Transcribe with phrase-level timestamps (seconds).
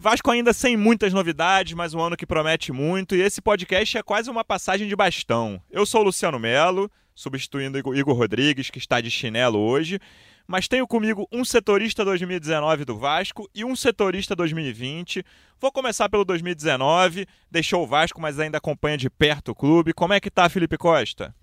[0.00, 4.02] Vasco ainda sem muitas novidades, mas um ano que promete muito, e esse podcast é
[4.02, 5.60] quase uma passagem de bastão.
[5.68, 9.98] Eu sou o Luciano Melo, substituindo Igor Rodrigues, que está de chinelo hoje,
[10.46, 15.24] mas tenho comigo um setorista 2019 do Vasco e um setorista 2020.
[15.60, 19.92] Vou começar pelo 2019, deixou o Vasco, mas ainda acompanha de perto o clube.
[19.92, 21.34] Como é que tá, Felipe Costa?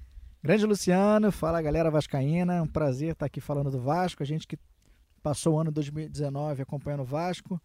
[0.42, 4.58] Grande Luciano, fala galera vascaína, um prazer estar aqui falando do Vasco, a gente que
[5.22, 7.60] passou o ano 2019 acompanhando o Vasco.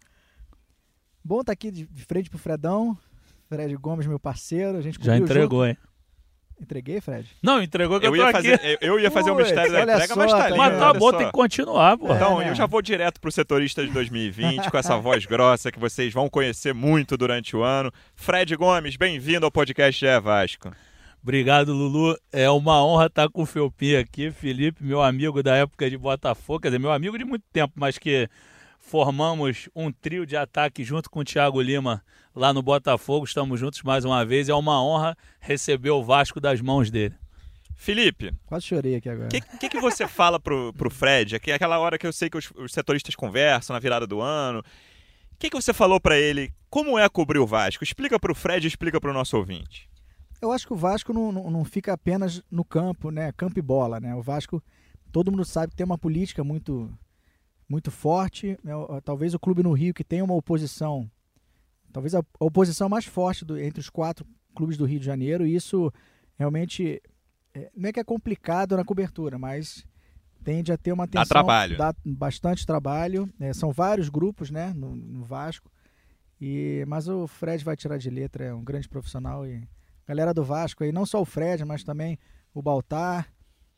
[1.23, 2.97] Bom estar aqui de frente pro Fredão,
[3.47, 5.69] Fred Gomes, meu parceiro, a gente Já entregou, junto.
[5.69, 5.77] hein?
[6.59, 7.27] Entreguei, Fred?
[7.41, 8.57] Não, entregou que eu, Eu tô ia, aqui.
[8.57, 10.57] fazer, eu ia fazer um Puts, mistério da entrega, só, mas tá tá ali.
[10.57, 12.13] Mas tá bom, tem que continuar, pô.
[12.13, 12.51] Então, É, né?
[12.51, 16.29] eu já vou direto pro setorista de 2020 com essa voz grossa que vocês vão
[16.29, 17.91] conhecer muito durante o ano.
[18.15, 20.71] Fred Gomes, bem-vindo ao podcast GE Vasco.
[21.23, 22.15] Obrigado, Lulu.
[22.31, 24.29] É uma honra estar com o Felpinho aqui.
[24.31, 27.97] Felipe, meu amigo da época de Botafogo, quer dizer, meu amigo de muito tempo, mas
[27.97, 28.27] que
[28.81, 32.03] formamos um trio de ataque junto com o Thiago Lima
[32.35, 33.25] lá no Botafogo.
[33.25, 34.49] Estamos juntos mais uma vez.
[34.49, 37.15] É uma honra receber o Vasco das mãos dele.
[37.75, 39.27] Felipe, Quase chorei aqui agora.
[39.27, 41.35] o que, que, que você fala pro, pro Fred?
[41.35, 44.59] É aquela hora que eu sei que os, os setoristas conversam na virada do ano.
[44.59, 44.63] O
[45.39, 46.53] que, que você falou pra ele?
[46.69, 47.83] Como é cobrir o Vasco?
[47.83, 49.89] Explica pro Fred e explica pro nosso ouvinte.
[50.39, 53.31] Eu acho que o Vasco não, não, não fica apenas no campo, né?
[53.31, 54.13] Campo e bola, né?
[54.13, 54.61] O Vasco,
[55.11, 56.91] todo mundo sabe que tem uma política muito,
[57.71, 58.57] muito forte.
[58.63, 58.73] né?
[59.03, 61.09] Talvez o clube no Rio que tem uma oposição,
[61.91, 65.45] talvez a oposição mais forte do- entre os quatro clubes do Rio de Janeiro.
[65.47, 65.91] E isso
[66.37, 67.01] realmente
[67.53, 69.85] é, não é que é complicado na cobertura, mas
[70.43, 71.25] tende a ter uma atenção.
[71.27, 71.77] trabalho.
[71.77, 73.29] Dá bastante trabalho.
[73.39, 73.53] né?
[73.53, 74.73] são vários grupos, né?
[74.75, 75.71] No, no Vasco.
[76.39, 79.67] E, mas o Fred vai tirar de letra, é um grande profissional e
[80.07, 82.17] galera do Vasco aí, não só o Fred, mas também
[82.53, 83.31] o Baltar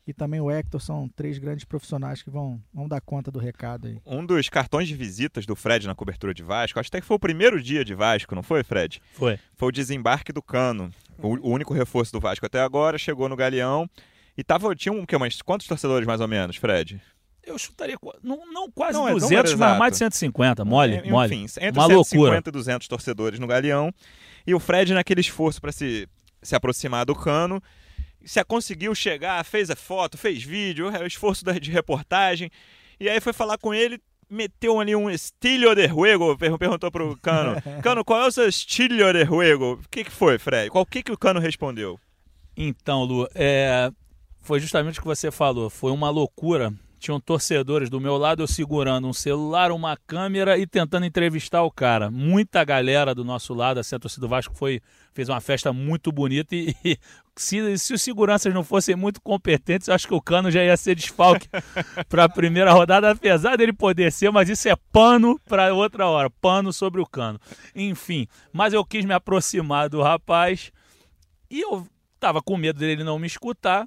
[0.06, 3.88] e também o Hector são três grandes profissionais que vão, vão dar conta do recado
[3.88, 3.98] aí.
[4.04, 7.16] Um dos cartões de visitas do Fred na cobertura de Vasco, acho até que foi
[7.16, 9.00] o primeiro dia de Vasco, não foi, Fred?
[9.14, 9.38] Foi.
[9.54, 10.90] foi o desembarque do Cano.
[11.18, 13.88] O, o único reforço do Vasco até agora, chegou no Galeão.
[14.36, 17.00] E tava, tinha um, que, umas, quantos torcedores mais ou menos, Fred?
[17.46, 20.64] Eu chutaria, não, não quase Não, é, não 200, era mas mais de 150.
[20.64, 21.34] Mole, Enfim, mole.
[21.34, 22.42] entre Uma 150 loucura.
[22.46, 23.92] e 200 torcedores no Galeão.
[24.46, 26.08] E o Fred naquele esforço para se,
[26.42, 27.62] se aproximar do Cano.
[28.24, 32.50] Se conseguiu chegar, fez a foto, fez vídeo, o esforço da- de reportagem.
[32.98, 37.16] E aí foi falar com ele, meteu ali um estilo de juego, per- perguntou pro
[37.20, 37.60] Cano.
[37.82, 39.74] Cano, qual é o seu estilo de juego?
[39.84, 40.70] O que, que foi, Fred?
[40.70, 41.98] Qual que, que o Cano respondeu?
[42.56, 43.90] Então, Lu, é,
[44.40, 45.68] foi justamente o que você falou.
[45.68, 46.72] Foi uma loucura.
[47.04, 51.70] Tinham torcedores do meu lado, eu segurando um celular, uma câmera e tentando entrevistar o
[51.70, 52.10] cara.
[52.10, 54.80] Muita galera do nosso lado, assim, a torcida do Vasco foi,
[55.12, 56.98] fez uma festa muito bonita e, e
[57.36, 60.94] se, se os seguranças não fossem muito competentes, acho que o Cano já ia ser
[60.94, 61.46] desfalque
[62.08, 66.30] para a primeira rodada, apesar dele poder ser, mas isso é pano para outra hora,
[66.30, 67.38] pano sobre o Cano.
[67.76, 70.72] Enfim, mas eu quis me aproximar do rapaz
[71.50, 71.86] e eu
[72.18, 73.86] tava com medo dele não me escutar.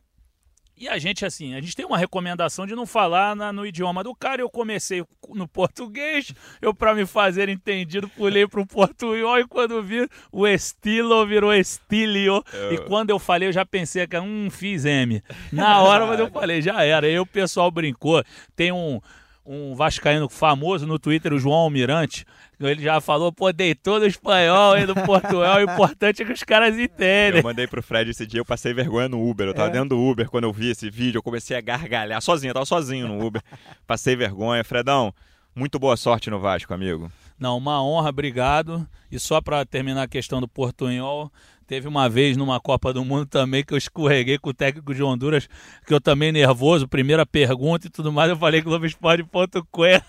[0.80, 4.04] E a gente, assim, a gente tem uma recomendação de não falar na- no idioma
[4.04, 4.42] do cara.
[4.42, 10.08] Eu comecei no português, eu, para me fazer entendido, pulei pro portunhol e quando vi
[10.32, 12.44] o estilo virou estilio.
[12.72, 15.22] E quando eu falei, eu já pensei que, hum, fiz M.
[15.52, 17.08] Na hora, mas eu falei, já era.
[17.08, 18.24] Aí o pessoal brincou.
[18.56, 19.02] Tem um.
[19.50, 22.26] Um vascaíno famoso no Twitter, o João Almirante,
[22.60, 26.44] ele já falou, pô, deitou no espanhol aí do Portugal, o importante é que os
[26.44, 27.40] caras entendem.
[27.40, 29.48] Eu mandei pro Fred esse dia, eu passei vergonha no Uber.
[29.48, 29.72] Eu tava É?
[29.72, 32.66] dentro do Uber quando eu vi esse vídeo, eu comecei a gargalhar sozinho, eu tava
[32.66, 33.42] sozinho no Uber.
[33.88, 34.64] passei vergonha.
[34.66, 35.14] Fredão,
[35.56, 37.10] muito boa sorte no Vasco, amigo.
[37.40, 38.86] Não, uma honra, obrigado.
[39.10, 41.32] E só para terminar a questão do Portunhol,
[41.68, 45.04] teve uma vez numa Copa do Mundo também que eu escorreguei com o técnico de
[45.04, 45.48] Honduras,
[45.86, 50.02] que eu também nervoso, primeira pergunta e tudo mais, eu falei Globoesporte.cuê.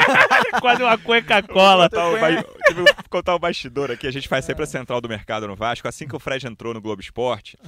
[0.60, 1.88] Quase uma cueca cola.
[1.88, 4.06] Contar o ba- tive que contar o bastidor aqui.
[4.06, 5.88] A gente faz sempre a central do mercado no Vasco.
[5.88, 7.58] Assim que o Fred entrou no Globo Esporte,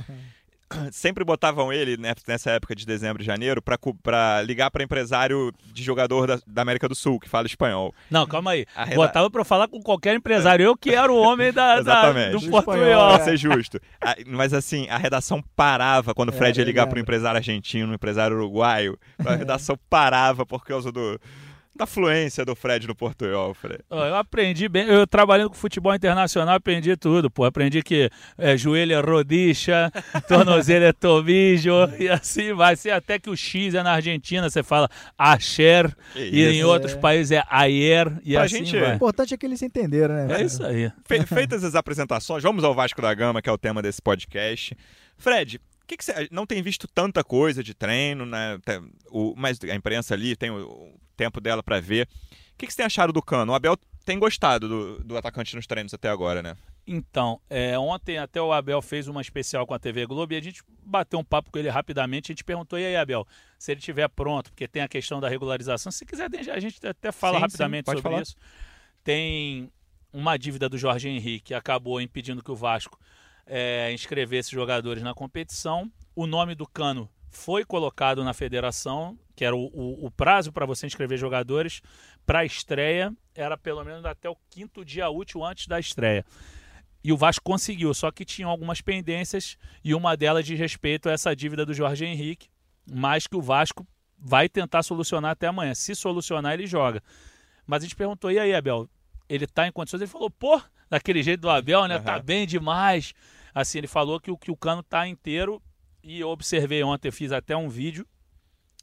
[0.93, 5.83] sempre botavam ele né, nessa época de dezembro e janeiro pra ligar pra empresário de
[5.83, 7.95] jogador da, da América do Sul, que fala espanhol.
[8.11, 8.67] Não, calma aí.
[8.75, 10.65] Reda- Botava pra eu falar com qualquer empresário.
[10.65, 12.47] Eu que era o homem da, da- Exatamente.
[12.49, 13.81] do espanhol, Pra ser justo.
[14.27, 16.95] Mas assim, a redação parava quando o É, Fred ia eu ligar lembro.
[16.95, 18.99] pro empresário argentino, um empresário uruguaio.
[19.25, 21.21] A redação parava por causa do.
[21.79, 23.81] Da fluência do Fred no portunhol, Fred.
[23.89, 27.45] Eu aprendi bem, eu trabalhando com futebol internacional, aprendi tudo, pô.
[27.45, 29.91] Aprendi que é, joelho é rodicha,
[30.27, 32.75] tornozelo é tobijo, e assim vai.
[32.75, 36.97] ser até que o X é na Argentina, você fala Asher, e em outros é.
[36.97, 38.93] países é Ayer, e pra assim gente, vai.
[38.93, 40.41] O importante é que eles entenderam, né?
[40.41, 40.91] É isso aí.
[41.07, 44.77] Fe feitas as apresentações, vamos ao Vasco da Gama, que é o tema desse podcast.
[45.17, 48.59] Fred, que, que você não tem visto tanta coisa de treino, né?
[49.11, 52.07] O, mas a imprensa ali tem o, o tempo dela para ver.
[52.53, 53.53] O que, que você tem achado do Cano?
[53.53, 56.57] O Abel tem gostado do, do atacante nos treinos até agora, né?
[56.87, 60.43] Então, é, ontem até o Abel fez uma especial com a TV Globo e a
[60.43, 62.31] gente bateu um papo com ele rapidamente.
[62.31, 63.27] A gente perguntou, e aí, Abel,
[63.59, 65.93] se ele estiver pronto, porque tem a questão da regularização.
[65.93, 68.23] Se quiser, a gente até fala sim, rapidamente sim, sobre falar.
[68.23, 68.37] isso.
[69.05, 69.71] Tem
[70.13, 72.99] uma dívida do Jorge Henrique que acabou impedindo que o Vasco
[73.49, 75.91] é, inscrever esses jogadores na competição.
[76.15, 80.67] O nome do Cano foi colocado na federação, que era o, o, o prazo para
[80.67, 81.81] você inscrever jogadores
[82.27, 86.25] para a estreia, era pelo menos até o quinto dia útil antes da estreia.
[87.03, 91.13] E o Vasco conseguiu, só que tinha algumas pendências e uma delas de respeito a
[91.13, 92.49] essa dívida do Jorge Henrique,
[92.91, 93.87] mas que o Vasco
[94.19, 95.75] vai tentar solucionar até amanhã.
[95.75, 97.03] Se solucionar, ele joga.
[97.67, 98.89] Mas a gente perguntou, e aí, Abel?
[99.29, 100.01] Ele está em condições?
[100.01, 100.61] Ele falou, pô,
[100.91, 101.97] daquele jeito do Abel, né?
[101.97, 102.03] Uhum.
[102.03, 103.15] Tá bem demais.
[103.59, 105.61] Assim, ele falou que o, que o cano tá inteiro
[106.01, 108.07] e eu observei ontem, fiz até um vídeo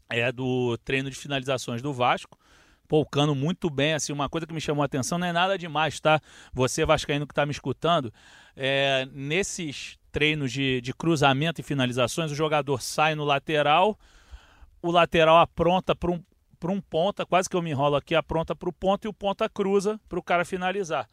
[0.10, 2.38] é do treino de finalizações do Vasco.
[2.86, 5.32] Pô, o Cano muito bem, assim, uma coisa que me chamou a atenção, não é
[5.32, 6.20] nada demais, tá?
[6.54, 8.14] Você, Vascaíno, que está me escutando,
[8.54, 13.98] é, nesses treinos de, de cruzamento e finalizações, o jogador sai no lateral,
[14.82, 16.22] o lateral apronta para um,
[16.66, 19.48] um ponta, quase que eu me enrolo aqui, apronta para o ponta e o ponta
[19.48, 21.08] cruza para o cara finalizar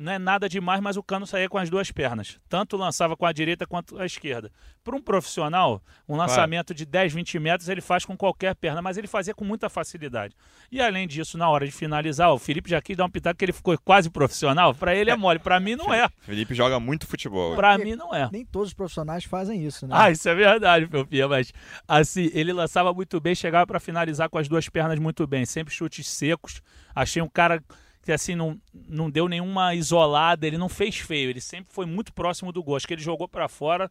[0.00, 2.40] não é nada demais, mas o Cano saía com as duas pernas.
[2.48, 4.50] Tanto lançava com a direita quanto a esquerda.
[4.82, 6.78] Para um profissional, um lançamento claro.
[6.78, 10.34] de 10, 20 metros ele faz com qualquer perna, mas ele fazia com muita facilidade.
[10.72, 13.44] E além disso, na hora de finalizar, o Felipe já quis dar um pitaco que
[13.44, 14.74] ele ficou quase profissional.
[14.74, 16.08] Para ele é mole, para mim não é.
[16.20, 17.54] Felipe joga muito futebol.
[17.54, 18.26] Para mim não é.
[18.32, 19.94] Nem todos os profissionais fazem isso, né?
[19.98, 21.52] Ah, isso é verdade, meu filho, mas
[21.86, 25.74] assim, ele lançava muito bem, chegava para finalizar com as duas pernas muito bem, sempre
[25.74, 26.62] chutes secos.
[26.94, 27.62] Achei um cara
[28.02, 32.12] que assim não, não deu nenhuma isolada, ele não fez feio, ele sempre foi muito
[32.12, 32.76] próximo do gol.
[32.76, 33.90] Acho que ele jogou para fora,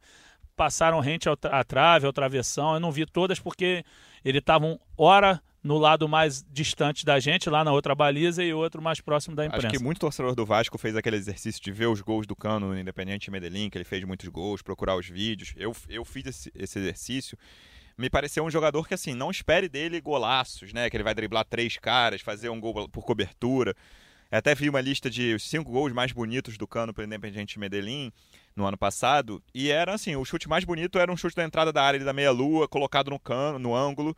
[0.56, 2.74] passaram rente à trave, ao travessão.
[2.74, 3.84] Eu não vi todas porque
[4.24, 8.54] ele estava um hora no lado mais distante da gente, lá na outra baliza, e
[8.54, 9.68] outro mais próximo da imprensa.
[9.68, 12.70] Acho que muito torcedor do Vasco fez aquele exercício de ver os gols do Cano
[12.70, 15.54] no Independente Medellín, que ele fez muitos gols, procurar os vídeos.
[15.58, 17.38] Eu, eu fiz esse, esse exercício.
[18.00, 20.90] Me pareceu um jogador que, assim, não espere dele golaços, né?
[20.90, 23.76] Que ele vai driblar três caras, fazer um gol por cobertura.
[24.32, 27.60] Eu até vi uma lista de os cinco gols mais bonitos do Cano pelo Independiente
[27.60, 28.10] Medellín
[28.56, 31.74] no ano passado, e era assim, o chute mais bonito era um chute da entrada
[31.74, 34.16] da área da meia-lua, colocado no cano, no ângulo,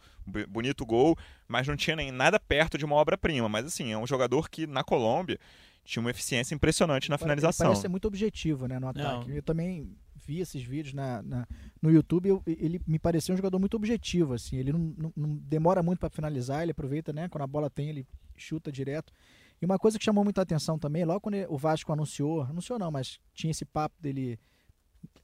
[0.47, 1.17] bonito gol,
[1.47, 3.49] mas não tinha nem nada perto de uma obra-prima.
[3.49, 5.39] Mas assim, é um jogador que na Colômbia
[5.83, 7.65] tinha uma eficiência impressionante na finalização.
[7.65, 9.29] Ele parece ser muito objetivo, né, no ataque.
[9.29, 9.35] Não.
[9.35, 9.95] Eu também
[10.25, 11.47] vi esses vídeos na, na
[11.81, 15.35] no YouTube, eu, ele me pareceu um jogador muito objetivo, assim, ele não, não, não
[15.37, 19.13] demora muito para finalizar, ele aproveita, né, quando a bola tem, ele chuta direto.
[19.61, 22.89] E uma coisa que chamou muita atenção também, logo quando o Vasco anunciou, anunciou não,
[22.89, 24.39] mas tinha esse papo dele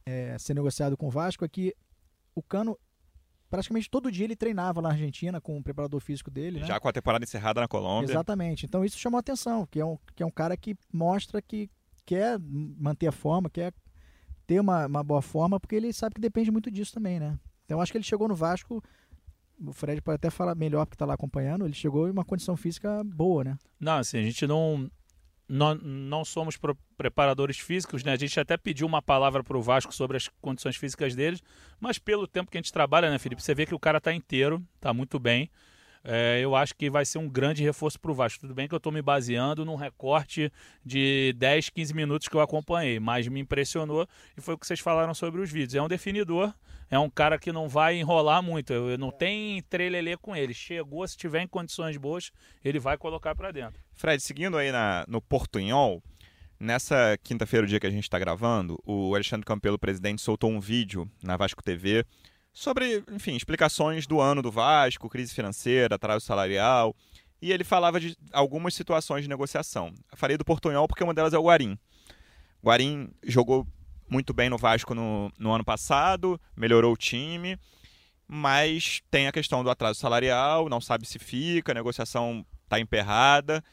[0.05, 1.75] é, ser negociado com o Vasco, é que
[2.35, 2.77] o Cano,
[3.49, 6.59] praticamente todo dia ele treinava lá na Argentina com o preparador físico dele.
[6.59, 6.67] Né?
[6.67, 8.11] Já com a temporada encerrada na Colômbia.
[8.11, 8.65] Exatamente.
[8.65, 11.69] Então isso chamou atenção, que é um, que é um cara que mostra que
[12.05, 13.73] quer manter a forma, quer
[14.47, 17.37] ter uma, uma boa forma, porque ele sabe que depende muito disso também, né?
[17.65, 18.81] Então acho que ele chegou no Vasco
[19.65, 22.55] o Fred pode até falar melhor porque está lá acompanhando, ele chegou em uma condição
[22.55, 23.57] física boa, né?
[23.79, 24.89] Não, assim, a gente não
[25.49, 26.59] não, não somos
[26.97, 28.11] preparadores físicos, né?
[28.11, 31.41] A gente até pediu uma palavra para o Vasco sobre as condições físicas deles,
[31.79, 33.41] mas pelo tempo que a gente trabalha, né, Felipe?
[33.41, 35.49] Você vê que o cara está inteiro, está muito bem
[36.03, 38.41] é, eu acho que vai ser um grande reforço para o Vasco.
[38.41, 40.51] Tudo bem que eu estou me baseando num recorte
[40.85, 44.79] de 10, 15 minutos que eu acompanhei, mas me impressionou e foi o que vocês
[44.79, 45.75] falaram sobre os vídeos.
[45.75, 46.53] É um definidor,
[46.89, 50.53] é um cara que não vai enrolar muito, não tem trelelê com ele.
[50.53, 52.31] Chegou, se tiver em condições boas,
[52.63, 53.81] ele vai colocar para dentro.
[53.93, 56.01] Fred, seguindo aí na, no Portunhol,
[56.59, 60.59] nessa quinta-feira, o dia que a gente está gravando, o Alexandre Campelo, presidente, soltou um
[60.59, 62.05] vídeo na Vasco TV
[62.57, 66.95] sobre, enfim, explicações do ano do Vasco, crise financeira, atraso salarial,
[67.39, 69.93] e ele falava de algumas situações de negociação.
[70.11, 71.77] Eu falei do Portunhol porque uma delas é o Guarim.
[72.63, 73.67] Guarim jogou
[74.09, 77.59] muito bem no Vasco no, no ano passado, melhorou o time,
[78.27, 83.63] mas tem a questão do atraso salarial, não sabe se fica, a negociação está emperrada.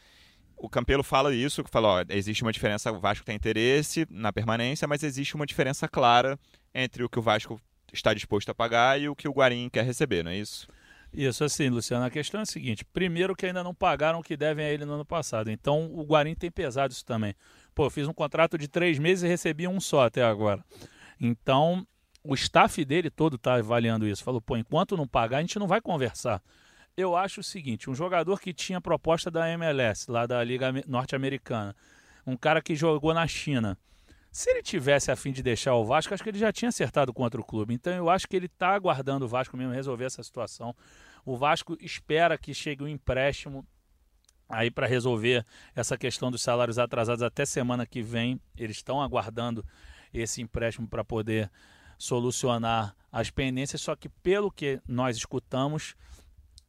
[0.58, 4.86] O Campelo fala isso, fala, ó, existe uma diferença, o Vasco tem interesse na permanência,
[4.86, 6.38] mas existe uma diferença clara
[6.74, 7.58] entre o que o Vasco
[7.94, 10.68] está disposto a pagar e o que o Guarim quer receber, não é isso?
[11.12, 14.36] Isso, assim, Luciano, a questão é a seguinte: primeiro, que ainda não pagaram o que
[14.36, 15.48] devem a ele no ano passado.
[15.48, 17.34] Então, o Guarim tem pesado isso também.
[17.74, 20.64] Pô, eu fiz um contrato de três meses e recebi um só até agora.
[21.20, 21.86] Então,
[22.24, 24.24] o staff dele todo está avaliando isso.
[24.24, 26.42] Falou, pô, enquanto não pagar, a gente não vai conversar.
[26.96, 31.76] Eu acho o seguinte: um jogador que tinha proposta da MLS, lá da Liga Norte-Americana,
[32.26, 33.78] um cara que jogou na China.
[34.34, 37.14] Se ele tivesse a fim de deixar o Vasco, acho que ele já tinha acertado
[37.14, 37.72] contra o clube.
[37.72, 40.74] Então eu acho que ele está aguardando o Vasco mesmo resolver essa situação.
[41.24, 43.64] O Vasco espera que chegue um empréstimo
[44.48, 48.40] aí para resolver essa questão dos salários atrasados até semana que vem.
[48.58, 49.64] Eles estão aguardando
[50.12, 51.48] esse empréstimo para poder
[51.96, 55.94] solucionar as pendências, só que pelo que nós escutamos,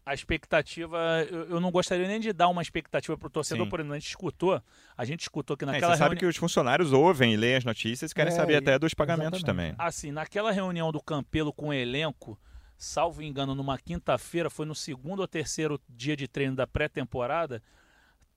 [0.06, 3.80] a expectativa, eu, eu, não gostaria nem de dar uma expectativa para o torcedor, por
[3.80, 4.62] exemplo, a gente escutou,
[4.96, 7.66] a gente escutou que naquela é, você sabe que os funcionários ouvem e leem as
[7.66, 9.72] notícias e querem é, saber até dos pagamentos exatamente.
[9.72, 9.88] também.
[9.88, 12.40] Assim, naquela reunião do Campelo com o elenco,
[12.78, 17.64] salvo engano, numa quinta-feira, foi no segundo ou terceiro dia de treino da pré-temporada,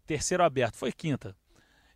[0.06, 1.36] terceiro aberto, foi quinta.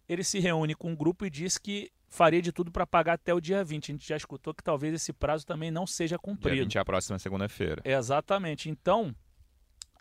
[0.06, 3.32] Ele se reúne com um grupo e diz que faria de tudo para pagar até
[3.32, 3.90] o dia 20.
[3.90, 6.56] A gente já escutou que talvez esse prazo também não seja cumprido.
[6.56, 7.80] Dia 20 é a próxima segunda-feira.
[7.86, 8.68] Exatamente.
[8.68, 9.14] Então,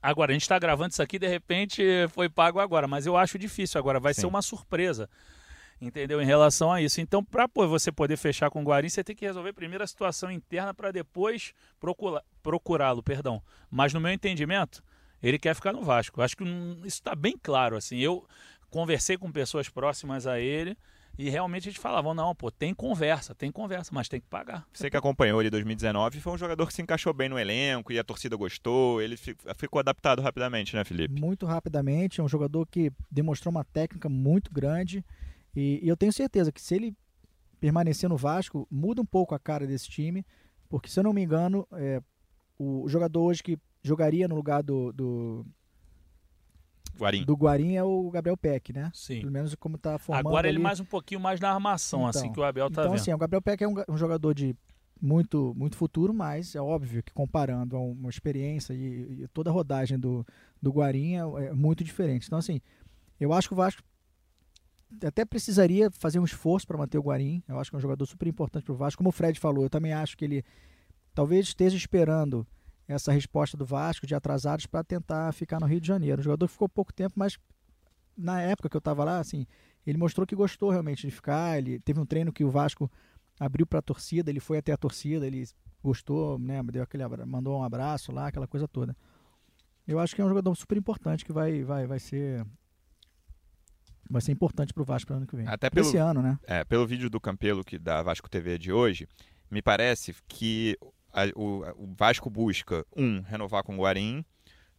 [0.02, 3.38] agora a gente está gravando isso aqui, de repente foi pago agora, mas eu acho
[3.38, 4.22] difícil agora, vai Sim.
[4.22, 5.10] ser uma surpresa.
[5.80, 6.22] Entendeu?
[6.22, 7.02] Em relação a isso.
[7.02, 10.30] Então, para você poder fechar com o Guarim, você tem que resolver primeiro a situação
[10.30, 11.56] interna para depois
[12.44, 13.42] procurá-lo, perdão.
[13.68, 14.84] Mas no meu entendimento,
[15.24, 16.22] ele quer ficar no Vasco.
[16.22, 17.76] Acho que isso está bem claro.
[17.76, 18.28] Assim, eu
[18.70, 20.78] conversei com pessoas próximas a ele
[21.22, 24.66] e realmente a gente falava, não, pô, tem conversa, tem conversa, mas tem que pagar.
[24.74, 27.94] Você que acompanhou ele em 2019, foi um jogador que se encaixou bem no elenco
[27.94, 31.22] e a torcida gostou, ele ficou adaptado rapidamente, né, Felipe?
[31.22, 35.06] Muito rapidamente, é um jogador que demonstrou uma técnica muito grande
[35.56, 36.96] e, e eu tenho certeza que se ele
[37.60, 40.26] permanecer no Vasco, muda um pouco a cara desse time,
[40.68, 42.02] porque se eu não me engano, é,
[42.58, 45.46] o jogador hoje que jogaria no lugar do, do
[46.98, 47.26] Guarim.
[47.26, 48.92] do Guarim é o Gabriel Peck, né?
[48.94, 49.20] Sim.
[49.22, 50.28] Pelo menos como está formando.
[50.28, 50.64] Agora ele ali.
[50.64, 53.02] mais um pouquinho mais na armação, assim, então, assim que o Abel tá então, vendo.
[53.02, 54.56] assim, o Gabriel Peck é um, um, jogador de
[55.02, 59.54] muito muito futuro, mas é óbvio que comparando a uma experiência e, e toda a
[59.54, 60.26] rodagem do,
[60.62, 62.28] do Guarim é, é, muito diferente.
[62.28, 62.62] Então, assim,
[63.20, 63.82] eu acho que o Vasco
[65.04, 67.42] até precisaria fazer um esforço para manter o Guarim.
[67.48, 68.98] Eu acho que é um jogador super importante para o Vasco.
[68.98, 70.44] Como o Fred falou, eu também acho que ele
[71.14, 72.46] talvez esteja esperando
[72.92, 76.22] essa resposta do Vasco de atrasados para tentar ficar no Rio de Janeiro.
[76.22, 77.38] O jogador ficou pouco tempo, mas
[78.18, 79.48] na época que eu estava lá, assim,
[79.86, 81.58] ele mostrou que gostou realmente de ficar.
[81.58, 82.92] Ele teve um treino que o Vasco
[83.40, 85.48] abriu para a torcida, ele foi até a torcida, ele
[85.84, 88.96] gostou, né, deu aquele mandou um abraço lá, aquela coisa toda.
[89.88, 92.46] Eu acho que é um jogador super importante que vai vai vai ser
[94.10, 95.48] vai ser importante para o Vasco para ano que vem.
[95.48, 96.38] Até pelo, esse ano, né?
[96.44, 99.08] É, pelo vídeo do Campelo que da Vasco TV de hoje,
[99.50, 100.78] me parece que
[101.14, 104.24] a, o, o, Vasco busca, um, renovar com o Guarim,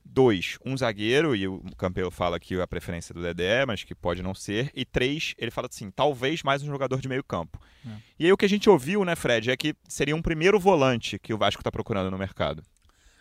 [0.04, 4.22] dois, um zagueiro, e o Campelo fala que a preferência do Dedé, mas que pode
[4.22, 7.60] não ser, e três, ele fala assim, talvez mais um jogador de meio campo.
[7.86, 7.90] É.
[8.18, 11.18] E aí o que a gente ouviu, né, Fred, é que seria um primeiro volante
[11.18, 12.62] que o Vasco está procurando no mercado.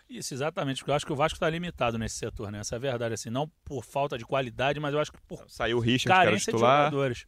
[0.10, 2.60] Isso, exatamente, porque eu acho que o Vasco está limitado nesse setor, né?
[2.60, 5.46] Essa é a verdade, assim, não por falta de qualidade, mas eu acho que por
[5.48, 7.26] Saiu o Richard, carência de jogadores,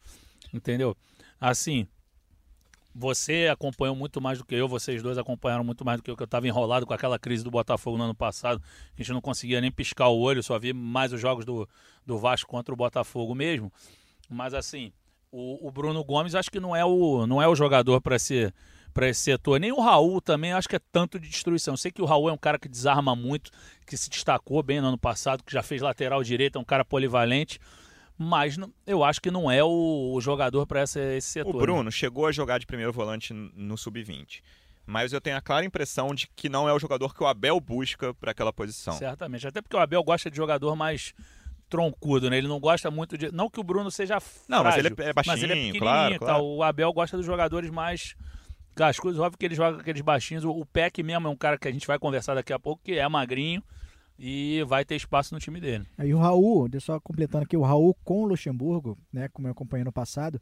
[0.52, 0.94] entendeu?
[1.40, 1.88] Assim,
[2.94, 6.16] você acompanhou muito mais do que eu, vocês dois acompanharam muito mais do que eu,
[6.16, 8.62] que eu estava enrolado com aquela crise do Botafogo no ano passado.
[8.94, 11.68] A gente não conseguia nem piscar o olho, só vi mais os jogos do,
[12.06, 13.72] do Vasco contra o Botafogo mesmo.
[14.30, 14.92] Mas assim,
[15.32, 18.54] o, o Bruno Gomes acho que não é o, não é o jogador para ser
[18.92, 19.58] para esse setor.
[19.58, 21.76] Nem o Raul também acho que é tanto de destruição.
[21.76, 23.50] Sei que o Raul é um cara que desarma muito,
[23.84, 26.84] que se destacou bem no ano passado, que já fez lateral direito, é um cara
[26.84, 27.58] polivalente
[28.16, 28.56] mas
[28.86, 31.54] eu acho que não é o, jogador para esse setor.
[31.54, 31.90] O Bruno né?
[31.90, 34.40] chegou a jogar de primeiro volante no sub-20.
[34.86, 37.58] Mas eu tenho a clara impressão de que não é o jogador que o Abel
[37.58, 38.92] busca para aquela posição.
[38.94, 39.46] Certamente.
[39.46, 41.14] Até porque o Abel gosta de jogador mais
[41.70, 42.36] troncudo, né?
[42.36, 43.32] Ele não gosta muito de.
[43.32, 44.18] Não que o Bruno seja.
[44.46, 46.44] Não, frágil, mas ele é baixinho, mas ele é pequenininho claro, claro.
[46.44, 48.14] O Abel gosta dos jogadores mais
[48.74, 49.18] cascudos.
[49.18, 50.44] Óbvio que ele joga aqueles baixinhos.
[50.44, 52.98] O Peck mesmo é um cara que a gente vai conversar daqui a pouco, que
[52.98, 53.62] é magrinho
[54.18, 55.86] e vai ter espaço no time dele.
[55.98, 59.52] E o Raul, deixa só completando aqui, o Raul com o Luxemburgo, né, como eu
[59.52, 60.40] acompanhei no passado,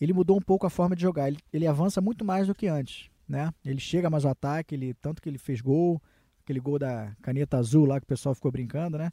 [0.00, 1.28] ele mudou um pouco a forma de jogar.
[1.28, 3.50] Ele, ele avança muito mais do que antes, né?
[3.64, 6.00] Ele chega mais ao ataque, ele tanto que ele fez gol,
[6.42, 9.10] aquele gol da caneta azul lá que o pessoal ficou brincando, né?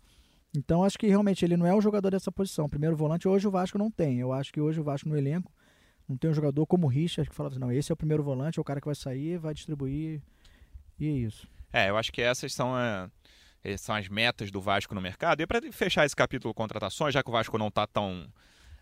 [0.55, 2.69] Então acho que realmente ele não é o jogador dessa posição.
[2.69, 4.19] Primeiro volante hoje o Vasco não tem.
[4.19, 5.51] Eu acho que hoje o Vasco no elenco
[6.07, 8.21] não tem um jogador como o Richard que fala assim, não, esse é o primeiro
[8.21, 10.21] volante, é o cara que vai sair, vai distribuir
[10.99, 11.47] e é isso.
[11.71, 13.09] É, eu acho que essas são é,
[13.77, 15.41] são as metas do Vasco no mercado.
[15.41, 18.27] E para fechar esse capítulo contratações, já que o Vasco não está tão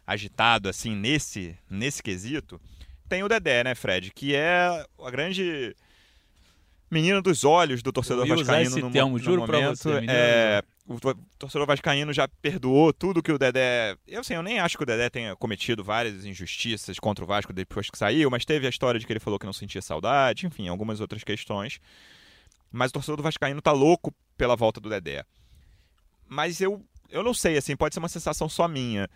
[0.05, 2.59] agitado assim nesse, nesse quesito,
[3.07, 4.11] tem o Dedé, né, Fred?
[4.13, 5.75] Que é a grande
[6.89, 9.59] menino dos olhos do torcedor Eu ia usar vascaíno esse no, termo, no juro pra
[9.59, 9.77] momento.
[9.77, 13.95] você, menino é, o to- torcedor vascaíno já perdoou tudo que o Dedé...
[14.05, 17.53] Eu, assim, eu nem acho que o Dedé tenha cometido várias injustiças contra o Vasco
[17.53, 20.47] depois que saiu, mas teve a história de que ele falou que não sentia saudade,
[20.47, 21.79] enfim, algumas outras questões.
[22.71, 25.25] Mas o torcedor do vascaíno tá louco pela volta do Dedé.
[26.27, 29.09] Mas eu, eu não sei, assim, pode ser uma sensação só minha.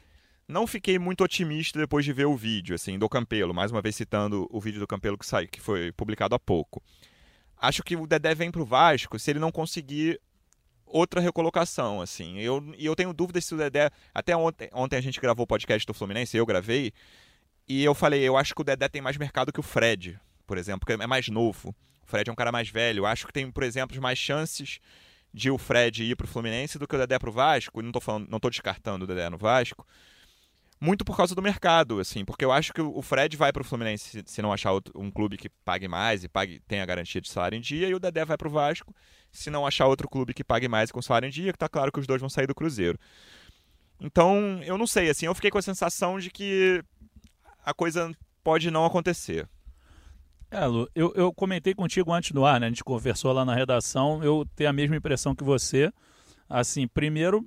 [0.48, 3.96] Não fiquei muito otimista depois de ver o vídeo, assim, do Campelo, mais uma vez
[3.96, 6.84] citando o vídeo do Campelo que saiu, que foi publicado há pouco.
[7.58, 10.20] Acho que o Dedé vem pro Vasco se ele não conseguir
[10.86, 12.38] outra recolocação, assim.
[12.38, 13.90] Eu, e eu tenho dúvidas se o Dedé.
[14.14, 16.94] Até ontem, ontem a gente gravou o podcast do Fluminense, eu gravei,
[17.68, 20.58] e eu falei, eu acho que o Dedé tem mais mercado que o Fred, por
[20.58, 21.76] exemplo, porque é mais novo.
[22.06, 23.06] O Fred é um cara mais velho.
[23.06, 24.80] Acho que tem, por exemplo, mais chances
[25.34, 27.82] de o Fred ir pro Fluminense do que o Dedé pro Vasco.
[27.82, 29.86] Não tô falando, não tô descartando o Dedé no Vasco.
[30.80, 34.22] Muito por causa do mercado, assim, porque eu acho que o Fred vai pro Fluminense
[34.26, 37.58] se, não achar outro- um clube que pague mais e pague, tenha garantia de salário
[37.58, 38.94] em dia, e o Dedé vai pro Vasco
[39.32, 41.94] se não achar outro clube que pague mais com salário em dia, que tá claro
[41.94, 43.00] que os dois vão sair do Cruzeiro.
[44.02, 46.84] Então, eu não sei, assim, eu fiquei com a sensação de que
[47.66, 49.48] a coisa pode não acontecer.
[50.52, 52.68] É, Lu, eu, eu comentei contigo antes do ar, né?
[52.68, 55.92] A gente conversou lá na redação, eu tenho a mesma impressão que você.
[56.48, 57.46] Assim, primeiro,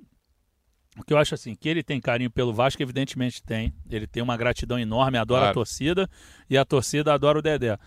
[0.97, 3.73] o que eu acho assim, que ele tem carinho pelo Vasco, evidentemente tem.
[3.89, 5.51] Ele tem uma gratidão enorme, adora Claro.
[5.51, 6.09] a torcida
[6.49, 7.77] e a torcida adora o Dedé.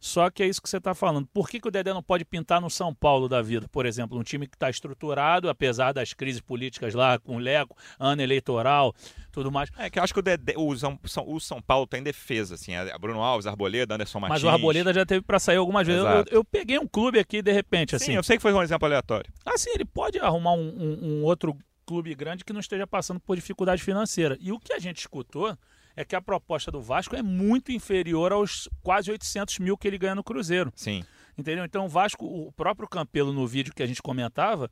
[0.00, 1.26] Só que é isso que você está falando.
[1.32, 4.16] Por que, que o Dedé não pode pintar no São Paulo da vida, por exemplo?
[4.18, 8.94] Um time que está estruturado, apesar das crises políticas lá com o Leco, ano eleitoral,
[9.32, 9.70] tudo mais.
[9.76, 12.74] É que eu acho que o, Dedé, o, São, o São Paulo tem defesa, assim,
[12.76, 14.42] a Bruno Alves, Arboleda, Anderson Martins.
[14.42, 16.02] Mas o Arboleda já teve para sair algumas vezes.
[16.04, 18.06] Eu, eu peguei um clube aqui de repente, assim.
[18.06, 19.32] Sim, eu sei que foi um exemplo aleatório.
[19.44, 23.34] Assim, ele pode arrumar um, um- um outro clube grande que não esteja passando por
[23.34, 24.36] dificuldade financeira.
[24.40, 25.56] E o que a gente escutou
[25.98, 29.98] é que a proposta do Vasco é muito inferior aos quase 800 mil que ele
[29.98, 30.72] ganha no Cruzeiro.
[30.76, 31.02] Sim.
[31.36, 31.64] Entendeu?
[31.64, 34.70] Então o Vasco, o próprio Campelo no vídeo que a gente comentava,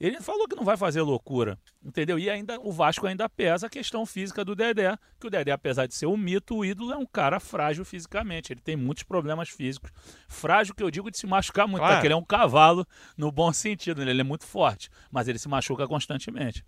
[0.00, 2.18] ele falou que não vai fazer loucura, entendeu?
[2.18, 5.86] E ainda o Vasco ainda pesa a questão física do Dedé, que o Dedé, apesar
[5.86, 9.50] de ser um mito, o ídolo é um cara frágil fisicamente, ele tem muitos problemas
[9.50, 9.90] físicos.
[10.28, 11.96] Frágil que eu digo de se machucar muito, Claro.
[11.96, 12.86] porque ele é um cavalo
[13.18, 14.10] no bom sentido, né?
[14.10, 16.64] ele é muito forte, mas ele se machuca constantemente.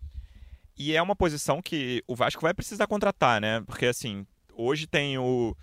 [0.79, 3.63] E é uma posição que o Vasco vai precisar contratar, né?
[3.63, 5.57] Porque, assim, hoje tem o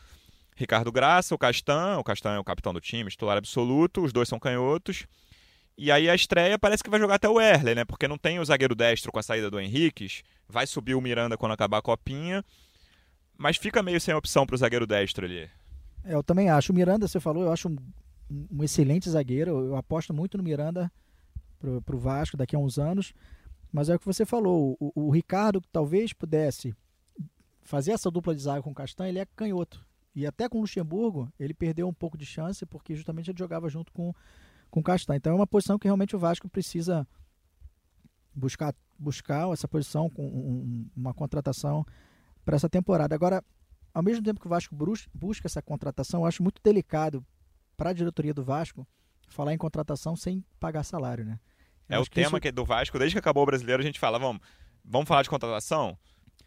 [0.55, 1.97] Ricardo Graça, o Castan.
[1.99, 4.03] O Castan é o capitão do time, titular absoluto.
[4.03, 5.05] Os dois são canhotos.
[5.77, 7.85] E aí a estreia parece que vai jogar até o Erle, né?
[7.85, 10.23] Porque não tem o zagueiro destro com a saída do Henriques.
[10.47, 12.43] Vai subir o Miranda quando acabar a copinha.
[13.37, 15.49] Mas fica meio sem opção pro zagueiro destro ali.
[16.03, 16.71] É, eu também acho.
[16.71, 17.77] O Miranda, você falou, eu acho um,
[18.51, 19.67] um excelente zagueiro.
[19.67, 20.91] Eu aposto muito no Miranda
[21.59, 23.13] pro, pro Vasco daqui a uns anos.
[23.73, 24.77] Mas é o que você falou.
[24.79, 26.75] O, o Ricardo talvez pudesse
[27.63, 29.83] fazer essa dupla de zaga com o Castan, ele é canhoto.
[30.15, 33.67] E até com o Luxemburgo, ele perdeu um pouco de chance, porque justamente ele jogava
[33.67, 34.13] junto com,
[34.69, 35.15] com o Castan.
[35.15, 37.07] Então é uma posição que realmente o Vasco precisa
[38.35, 41.83] buscar, buscar essa posição com um- uma contratação
[42.45, 43.15] para essa temporada.
[43.15, 43.43] Agora,
[43.91, 44.75] ao mesmo tempo que o Vasco
[45.13, 47.25] busca essa contratação, eu acho muito delicado
[47.75, 48.87] para a diretoria do Vasco
[49.27, 51.39] falar em contratação sem pagar salário, né?
[51.89, 53.81] Eu É o que tema isso- que é do Vasco, desde que acabou o brasileiro,
[53.81, 54.41] a gente fala, vamos,
[54.83, 55.97] vamos falar de contratação?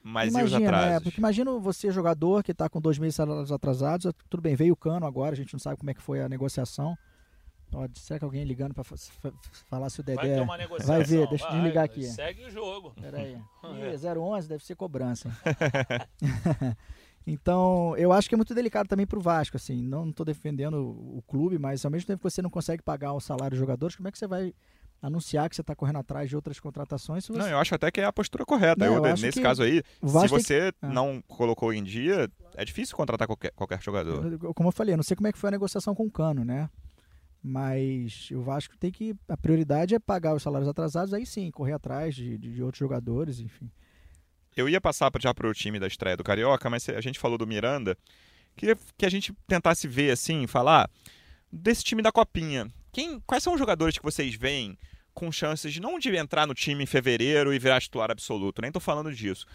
[0.03, 0.79] Mas e os imagina, né?
[0.79, 1.03] atrasos?
[1.03, 4.73] Porque imagina você, jogador, que está com dois meses de salários atrasados, tudo bem, veio
[4.73, 6.97] o cano agora, a gente não sabe como é que foi a negociação.
[7.73, 10.41] Ó, será que alguém ligando para falar se o Vai ter Dedé...
[10.43, 10.95] uma negociação.
[10.95, 12.05] vai ver, deixa eu vai, desligar aqui.
[12.05, 12.93] Segue o jogo.
[13.01, 13.37] Peraí.
[13.83, 13.95] É.
[13.95, 15.29] Ih, 011 deve ser cobrança.
[17.27, 19.83] então, eu acho que é muito delicado também pro Vasco, assim.
[19.83, 23.13] Não estou defendendo o, o clube, mas ao mesmo tempo que você não consegue pagar
[23.13, 24.55] o salário dos jogadores, como é que você vai
[25.07, 27.25] anunciar que você está correndo atrás de outras contratações?
[27.25, 27.33] Você...
[27.39, 28.85] Não, eu acho até que é a postura correta.
[28.85, 30.89] Não, Eu, eu nesse que caso aí, o se você Ah.
[30.89, 34.39] não colocou em dia, é difícil contratar qualquer, qualquer jogador.
[34.55, 36.45] Como eu falei, eu não sei como é que foi a negociação com o Cano,
[36.45, 36.69] né?
[37.43, 39.15] Mas o Vasco tem que.
[39.29, 42.81] A prioridade é pagar os salários atrasados, aí sim, correr atrás de, de, de outros
[42.81, 43.71] jogadores, enfim.
[44.57, 47.47] Eu ia passar já pro time da estreia do Carioca, mas a gente falou do
[47.47, 47.97] Miranda.
[48.57, 50.91] Queria que a gente tentasse ver, assim, falar
[51.53, 52.67] desse time da Copinha.
[52.91, 54.77] Quem, quais são os jogadores que vocês veem
[55.17, 58.63] com chances de não de entrar no time em fevereiro e virar titular absoluto?
[58.63, 59.47] Nem tô falando disso.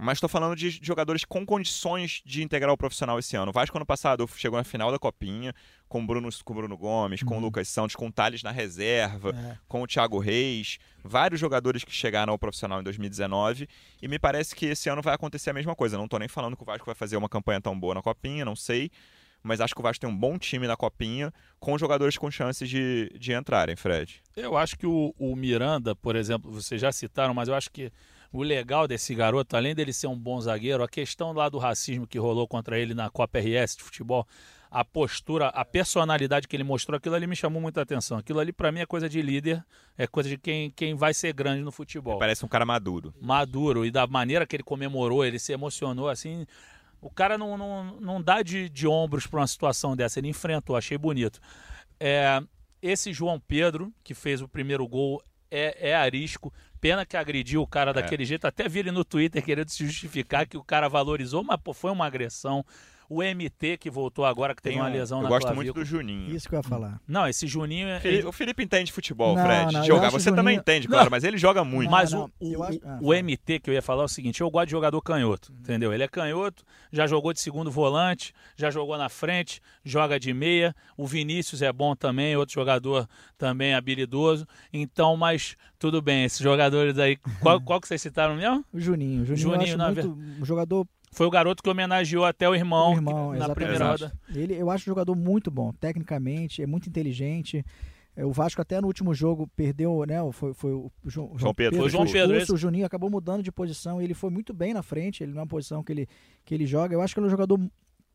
[0.00, 3.50] Mas estou falando de jogadores com condições de integrar o profissional esse ano.
[3.50, 5.52] O Vasco ano passado chegou na final da Copinha
[5.88, 7.42] com o Bruno, com Bruno Gomes, com o Uhum.
[7.42, 9.58] Lucas Santos, com o Thales na reserva, É.
[9.66, 13.68] com o Thiago Reis, vários jogadores que chegaram ao profissional em 2019,
[14.00, 15.96] e me parece que esse ano vai acontecer a mesma coisa.
[15.98, 18.44] Não estou nem falando que o Vasco vai fazer uma campanha tão boa na Copinha,
[18.44, 18.92] não sei,
[19.42, 22.68] mas acho que o Vasco tem um bom time na Copinha, com jogadores com chances
[22.68, 24.22] de, de entrarem, Fred.
[24.36, 27.92] Eu acho que o, o Miranda, por exemplo, vocês já citaram, mas eu acho que
[28.32, 32.06] o legal desse garoto, além dele ser um bom zagueiro, a questão lá do racismo
[32.06, 34.26] que rolou contra ele na Copa RS de futebol,
[34.70, 38.18] a postura, a personalidade que ele mostrou, aquilo ali me chamou muita atenção.
[38.18, 39.64] Aquilo ali, para mim, é coisa de líder,
[39.96, 42.14] é coisa de quem, quem vai ser grande no futebol.
[42.14, 43.14] Ele parece um cara maduro.
[43.20, 46.46] Maduro, e da maneira que ele comemorou, ele se emocionou assim.
[47.00, 50.76] O cara não, não, não dá de, de ombros para uma situação dessa, ele enfrentou,
[50.76, 51.40] achei bonito.
[52.00, 52.42] É,
[52.82, 56.52] esse João Pedro, que fez o primeiro gol, é, é arisco.
[56.80, 57.94] Pena que agrediu o cara é.
[57.94, 58.46] daquele jeito.
[58.46, 61.90] Até vi ele no Twitter querendo se justificar que o cara valorizou, mas pô, foi
[61.90, 62.64] uma agressão.
[63.08, 65.64] O MT, que voltou agora, que teve uma lesão eu na Eu gosto clavícula.
[65.64, 66.34] muito do Juninho.
[66.34, 67.00] Isso que eu ia falar.
[67.08, 67.88] Não, esse Juninho...
[67.88, 68.00] É...
[68.00, 69.72] Felipe, o Felipe entende futebol, não, Fred.
[69.72, 70.10] Não, jogar.
[70.10, 70.36] Você Juninho...
[70.36, 71.10] também entende, claro, não.
[71.10, 71.90] mas ele joga muito.
[71.90, 72.78] Mas o, o, acho...
[72.84, 75.50] ah, o MT, que eu ia falar é o seguinte, eu gosto de jogador canhoto,
[75.50, 75.58] uhum.
[75.60, 75.92] entendeu?
[75.92, 80.74] Ele é canhoto, já jogou de segundo volante, já jogou na frente, joga de meia.
[80.96, 84.46] O Vinícius é bom também, outro jogador também habilidoso.
[84.72, 87.16] Então, mas tudo bem, esses jogadores aí...
[87.40, 88.64] Qual, qual que vocês citaram mesmo?
[88.72, 89.22] O Juninho.
[89.22, 90.42] O Juninho, Juninho eu acho muito...
[90.42, 94.12] Um jogador foi o garoto que homenageou até o irmão, o irmão na primeira roda.
[94.34, 97.64] Ele, eu acho um jogador muito bom, tecnicamente, é muito inteligente.
[98.18, 100.16] É, o Vasco até no último jogo perdeu, né?
[100.32, 101.76] Foi, foi o João, João Pedro.
[101.76, 102.36] Pedro foi João Pedro.
[102.36, 105.22] Expulso, o Juninho acabou mudando de posição e ele foi muito bem na frente.
[105.22, 106.08] Ele não é uma posição que ele,
[106.44, 106.92] que ele joga.
[106.92, 107.60] Eu acho que ele é um jogador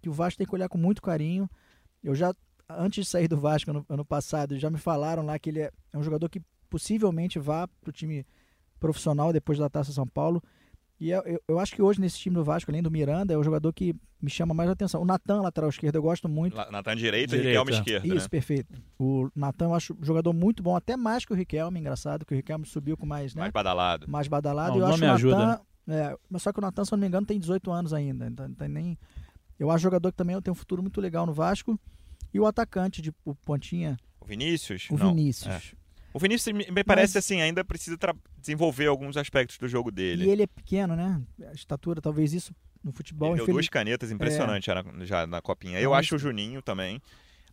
[0.01, 1.49] que o Vasco tem que olhar com muito carinho.
[2.03, 2.33] Eu já,
[2.69, 5.71] antes de sair do Vasco ano, ano passado, já me falaram lá que ele é,
[5.93, 8.25] é um jogador que possivelmente vá para o time
[8.81, 10.43] profissional depois da Taça São Paulo.
[11.03, 13.37] E eu, eu, eu, acho que hoje nesse time do Vasco, além do Miranda, é
[13.37, 15.01] o jogador que me chama mais atenção.
[15.01, 16.55] O Natan, lateral esquerdo, eu gosto muito.
[16.55, 18.05] Natan direito e Riquelme esquerdo.
[18.05, 18.29] Isso, né?
[18.29, 18.81] perfeito.
[18.97, 22.33] O Natan eu acho um jogador muito bom, até mais que o Riquelme, engraçado, que
[22.33, 23.41] o Riquelme subiu com mais, né?
[23.41, 24.09] Mais badalado.
[24.09, 24.79] Mais badalado.
[24.79, 25.61] Não, eu acho o Natan.
[25.89, 28.25] É, mas só que o Natan, se eu não me engano, tem 18 anos ainda.
[28.27, 28.97] Então, então nem.
[29.59, 31.77] Eu acho jogador que também tem um futuro muito legal no Vasco.
[32.33, 33.97] E o atacante de o Pontinha.
[34.21, 34.87] O Vinícius?
[34.89, 35.09] O não.
[35.09, 35.53] Vinícius.
[35.53, 35.82] É.
[36.13, 37.25] O Vinícius me parece Mas...
[37.25, 37.97] assim, ainda precisa
[38.37, 40.25] desenvolver alguns aspectos do jogo dele.
[40.25, 41.19] E ele é pequeno, né?
[41.49, 43.29] A estatura, talvez isso no futebol.
[43.29, 43.55] Ele deu infeliz...
[43.55, 45.05] duas canetas impressionantes é.
[45.05, 45.79] já na copinha.
[45.79, 47.01] Eu acho o Juninho também.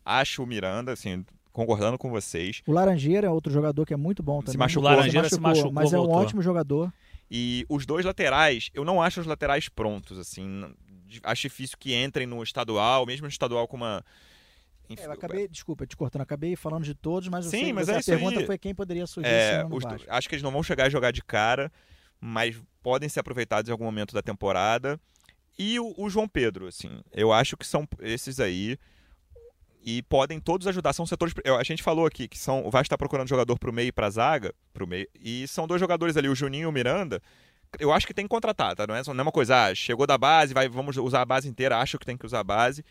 [0.04, 2.62] Acho o Miranda, assim, concordando com vocês.
[2.66, 4.52] O Laranjeira é outro jogador que é muito bom também.
[4.52, 6.14] Se machucou, o Laranjeira se machucou, se machucou mas voltou.
[6.14, 6.92] é um ótimo jogador.
[7.30, 10.64] E os dois laterais, eu não acho os laterais prontos, assim.
[11.22, 14.04] Acho difícil que entrem no estadual, mesmo no estadual com uma
[14.90, 17.88] enfim, é, eu acabei, desculpa, te cortando, acabei falando de todos, mas, Sim, sei, mas
[17.88, 18.46] é a pergunta aí.
[18.46, 21.22] foi quem poderia surgir é, os, Acho que eles não vão chegar a jogar de
[21.22, 21.70] cara,
[22.20, 25.00] mas podem ser aproveitados em algum momento da temporada.
[25.56, 28.76] E o, o João Pedro, assim, eu acho que são esses aí
[29.84, 30.92] e podem todos ajudar.
[30.92, 31.32] São setores.
[31.56, 33.92] A gente falou aqui que são, o Vasco está procurando jogador para o meio e
[33.92, 37.22] para a zaga, pro meio, e são dois jogadores ali, o Juninho e o Miranda.
[37.78, 38.88] Eu acho que tem que contratar, tá?
[38.88, 41.48] Não é, não é uma coisa, ah, chegou da base, vai, vamos usar a base
[41.48, 42.84] inteira, acho que tem que usar a base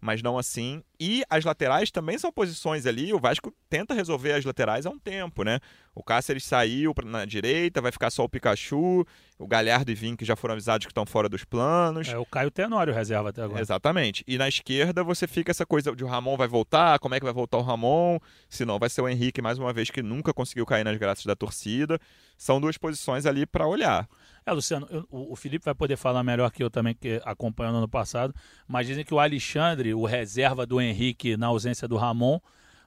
[0.00, 0.82] mas não assim.
[0.98, 3.12] E as laterais também são posições ali.
[3.12, 5.60] O Vasco tenta resolver as laterais há um tempo, né?
[5.94, 9.04] O Cáceres saiu na direita, vai ficar só o Pikachu,
[9.38, 12.08] o Galhardo e Vim, que já foram avisados que estão fora dos planos.
[12.08, 13.60] É o Caio Tenório reserva até agora.
[13.60, 14.24] Exatamente.
[14.26, 17.24] E na esquerda você fica essa coisa de o Ramon vai voltar, como é que
[17.24, 18.18] vai voltar o Ramon?
[18.48, 21.24] Se não, vai ser o Henrique mais uma vez que nunca conseguiu cair nas graças
[21.24, 21.98] da torcida.
[22.38, 24.08] São duas posições ali para olhar.
[24.44, 27.88] É, Luciano, eu, o, Felipe vai poder falar melhor que eu também, que acompanhando ano
[27.88, 28.34] passado,
[28.66, 32.40] mas dizem que o Alexandre, o reserva do Henrique na ausência do Ramon,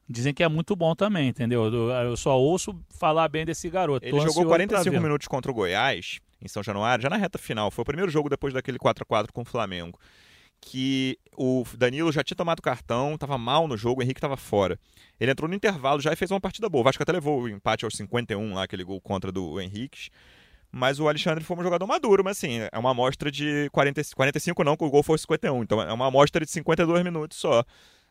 [0.10, 1.66] dizem que é muito bom também, entendeu?
[1.66, 4.06] Eu, eu só ouço falar bem desse garoto.
[4.06, 7.72] Ele jogou 45 minutos contra o Goiás, em São Januário, já na reta final.
[7.72, 10.00] Foi o primeiro jogo depois daquele 4 a 4 com o Flamengo.
[10.60, 14.80] Que o Danilo já tinha tomado cartão, estava mal no jogo, o Henrique estava fora.
[15.20, 16.82] Ele entrou no intervalo já e fez uma partida boa.
[16.82, 20.10] O Vasco até levou o empate aos 51, lá, aquele gol contra do Henrique.
[20.75, 24.63] Mas o Alexandre foi um jogador maduro, mas assim, é uma amostra de 40, 45
[24.63, 25.62] não, que o gol foi 51.
[25.62, 27.63] Então é uma amostra de 52 minutos só.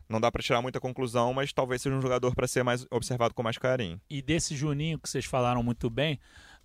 [0.07, 3.33] Não dá para tirar muita conclusão, mas talvez seja um jogador para ser mais observado
[3.33, 3.99] com mais carinho.
[4.09, 6.17] E desse Juninho que vocês falaram muito bem,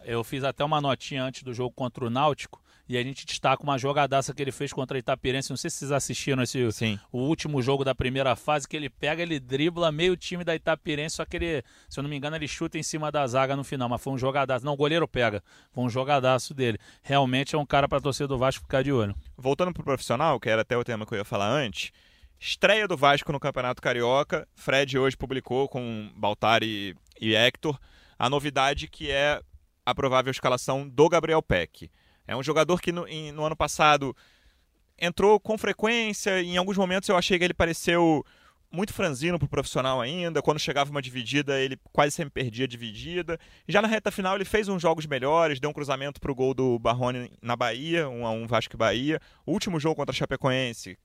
[0.04, 3.62] eu fiz até uma notinha antes do jogo contra o Náutico e a gente destaca
[3.62, 5.50] uma jogadaça que ele fez contra a Itapirense.
[5.50, 6.98] Não sei se vocês assistiram esse, Sim.
[7.12, 11.16] o último jogo da primeira fase, que ele pega, ele dribla meio time da Itapirense,
[11.16, 13.62] só que ele, se eu não me engano, ele chuta em cima da zaga no
[13.62, 14.64] final, mas foi um jogadaço.
[14.64, 15.42] Não, o goleiro pega.
[15.72, 16.78] Foi um jogadaço dele.
[17.02, 19.14] Realmente é um cara para torcer do Vasco ficar de olho.
[19.36, 21.92] Voltando pro profissional, que era até o tema que eu ia falar antes.
[22.40, 24.46] Estreia do Vasco no Campeonato Carioca.
[24.54, 27.78] Fred hoje publicou com Baltari e Hector
[28.18, 29.40] a novidade que é
[29.84, 31.90] a provável escalação do Gabriel Peck.
[32.28, 34.14] É um jogador que no, em, no ano passado
[34.98, 38.24] entrou com frequência, em alguns momentos eu achei que ele pareceu
[38.70, 40.42] muito franzino pro profissional ainda.
[40.42, 43.38] Quando chegava uma dividida, ele quase sempre perdia a dividida.
[43.66, 46.78] Já na reta final, ele fez uns jogos melhores, deu um cruzamento pro gol do
[46.78, 49.20] Barrone na Bahia, um a um Vasco e Bahia.
[49.46, 50.98] O último jogo contra a Chapecoense,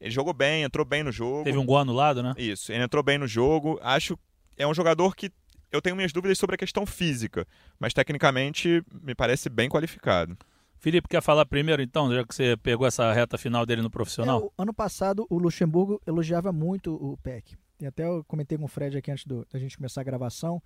[0.00, 1.44] ele jogou bem, entrou bem no jogo.
[1.44, 2.34] Teve um gol anulado, né?
[2.36, 3.78] Isso, ele entrou bem no jogo.
[3.80, 4.18] Acho
[4.56, 5.30] é um jogador que
[5.70, 7.46] eu tenho minhas dúvidas sobre a questão física,
[7.78, 10.36] mas tecnicamente me parece bem qualificado.
[10.84, 13.90] Felipe, quer falar primeiro então, já que você pegou essa reta final dele no É,
[13.90, 14.44] profissional?
[14.44, 17.56] o- ano passado, o Luxemburgo elogiava muito o Peck.
[17.80, 20.62] E até eu comentei com o Fred aqui antes do- da gente começar a gravação.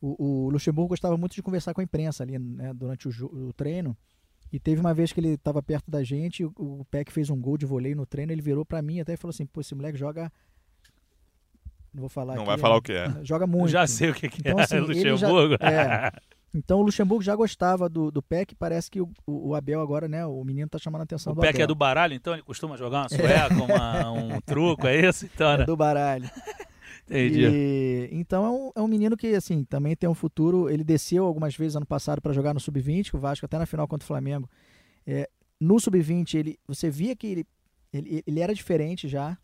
[0.00, 3.52] O, o Luxemburgo gostava muito de conversar com a imprensa ali né, durante o, o
[3.54, 3.96] treino.
[4.52, 7.40] E teve uma vez que ele estava perto da gente, o, o Peck fez um
[7.40, 9.74] gol de voleio no treino, ele virou para mim até e falou assim: pô, esse
[9.74, 10.32] moleque joga.
[11.92, 12.78] Não vou falar Não aqui, vai falar né?
[12.78, 13.24] o que é.
[13.24, 13.68] Joga muito.
[13.68, 15.54] Já sei o que, que Então, é assim, ele já- Luxemburgo.
[15.60, 16.12] é.
[16.56, 20.24] Então o Luxemburgo já gostava do, do Peck, parece que o, o, Abel agora, né?
[20.24, 21.64] O menino tá chamando a atenção O do Peck Abel.
[21.64, 25.26] é do baralho, então ele costuma jogar uma sueca, uma- um truco, é isso?
[25.26, 25.64] Então, É né?
[25.64, 26.28] do baralho.
[27.08, 27.44] Entendi.
[27.46, 30.68] E, então é um, é um menino que, assim, também tem um futuro.
[30.68, 33.66] Ele desceu algumas vezes ano passado para jogar no Sub-20, que o Vasco até na
[33.66, 34.48] final contra o Flamengo.
[35.06, 35.28] É,
[35.60, 37.46] no Sub-20, ele, você via que ele,
[37.92, 39.38] ele, ele era diferente já.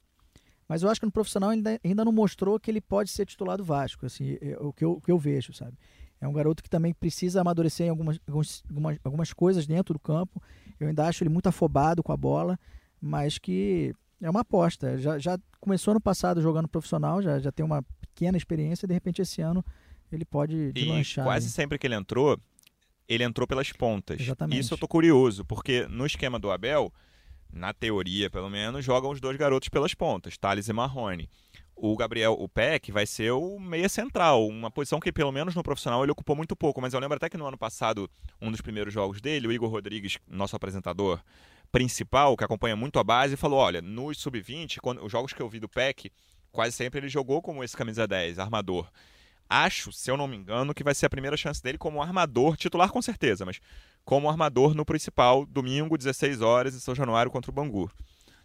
[0.68, 3.58] Mas eu acho que no profissional ainda, ainda não mostrou que ele pode ser titular
[3.58, 5.76] do Vasco, assim, é o que eu, o que eu vejo, sabe?
[6.22, 10.40] É um garoto que também precisa amadurecer em algumas, algumas, algumas coisas dentro do campo.
[10.78, 12.56] Eu ainda acho ele muito afobado com a bola,
[13.00, 14.96] mas que é uma aposta.
[14.98, 18.94] Já, já começou no passado jogando profissional, já, já tem uma pequena experiência, e de
[18.94, 19.64] repente esse ano
[20.12, 21.24] ele pode E deslanchar.
[21.24, 21.52] quase aí.
[21.52, 22.38] sempre que ele entrou,
[23.08, 24.20] ele entrou pelas pontas.
[24.20, 24.60] Exatamente.
[24.60, 26.92] Isso eu tô curioso, porque no esquema do Abel,
[27.52, 31.28] na teoria pelo menos, jogam os dois garotos pelas pontas, Thales e Marrone.
[31.74, 35.62] O Gabriel, o Peck, vai ser o meia central, uma posição que pelo menos no
[35.62, 38.08] profissional ele ocupou muito pouco, mas eu lembro até que no ano passado,
[38.40, 41.20] um dos primeiros jogos dele, o Igor Rodrigues, nosso apresentador
[41.72, 45.48] principal, que acompanha muito a base, falou: olha, nos sub-20, quando- os jogos que eu
[45.48, 46.12] vi do Peck,
[46.52, 48.88] quase sempre ele jogou como esse camisa 10, armador.
[49.48, 52.56] Acho, se eu não me engano, que vai ser a primeira chance dele como armador,
[52.56, 53.60] titular com certeza, mas
[54.04, 57.90] como armador no principal, domingo, 16 horas, em São Januário contra o Bangu.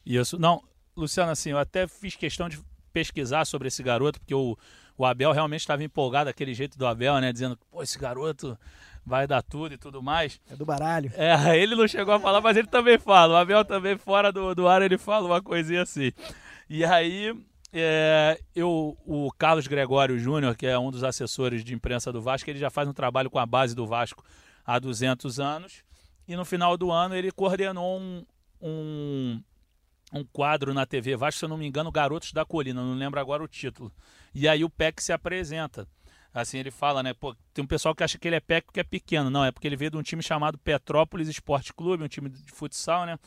[0.06, 0.38] Isso.
[0.40, 0.64] Não,
[0.96, 2.60] Luciano, assim, eu até fiz questão de
[2.98, 4.58] pesquisar sobre esse garoto, porque o,
[4.98, 7.32] o Abel realmente estava empolgado, daquele jeito do Abel, né?
[7.32, 8.58] Dizendo, pô, esse garoto
[9.06, 10.42] vai dar tudo e tudo mais.
[10.50, 11.12] É do baralho.
[11.14, 13.36] É, ele não chegou a falar, mas ele também fala.
[13.36, 16.12] O Abel também, fora do, do ar, ele fala uma coisinha assim.
[16.68, 17.36] E aí,
[17.72, 22.50] é, eu, o Carlos Gregório Júnior, que é um dos assessores de imprensa do Vasco,
[22.50, 24.24] ele já faz um trabalho com a base do Vasco
[24.66, 25.84] há 200 anos.
[26.28, 28.26] E no final do ano ele coordenou um,
[28.60, 29.40] um,
[30.14, 33.20] um quadro na TV Vasco, se eu não me engano, Garotos da Colina, não lembro
[33.20, 33.92] agora o título.
[34.34, 35.88] E aí o PEC se apresenta.
[36.34, 37.14] Assim, ele fala, né?
[37.14, 39.30] Pô, tem um pessoal que acha que ele é PEC porque é pequeno.
[39.30, 42.52] Não, é porque ele veio de um time chamado Petrópolis Esporte Clube, um time de
[42.52, 43.18] futsal, né?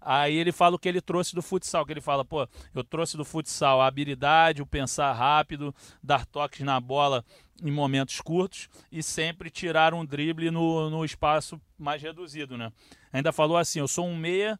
[0.00, 3.16] Aí ele fala o que ele trouxe do futsal, que ele fala, pô, eu trouxe
[3.16, 7.24] do futsal a habilidade, o pensar rápido, dar toques na bola
[7.62, 12.72] em momentos curtos e sempre tirar um drible no, no espaço mais reduzido, né?
[13.12, 14.58] Ainda falou assim, eu sou um meia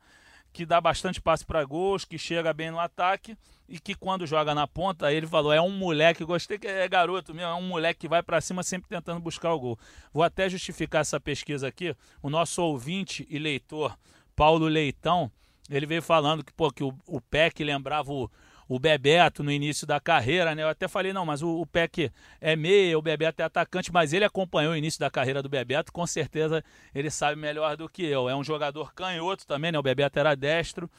[0.52, 3.36] que dá bastante passe para gols, que chega bem no ataque
[3.68, 7.32] e que quando joga na ponta, ele falou, é um moleque, gostei que é garoto
[7.32, 9.78] mesmo, é um moleque que vai para cima sempre tentando buscar o gol.
[10.12, 11.96] Vou até justificar essa pesquisa aqui.
[12.22, 13.96] O nosso ouvinte e leitor,
[14.36, 15.32] Paulo Leitão,
[15.70, 18.30] ele veio falando que, pô, que o, o Peck lembrava o,
[18.74, 20.62] o Bebeto no início da carreira, né?
[20.62, 24.14] Eu até falei, não, mas o, o Peck é meia, o Bebeto é atacante, mas
[24.14, 28.02] ele acompanhou o início da carreira do Bebeto, com certeza ele sabe melhor do que
[28.02, 28.30] eu.
[28.30, 29.78] É um jogador canhoto também, né?
[29.78, 30.90] O Bebeto era destro,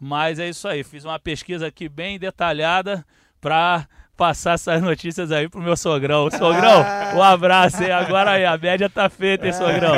[0.00, 0.82] mas é isso aí.
[0.82, 3.04] Fiz uma pesquisa aqui bem detalhada
[3.42, 3.86] para
[4.18, 6.28] passar essas notícias aí pro meu sogrão.
[6.30, 6.84] Sogrão,
[7.16, 7.90] um abraço aí.
[7.92, 9.94] Agora aí, a média tá feita, hein, sogrão?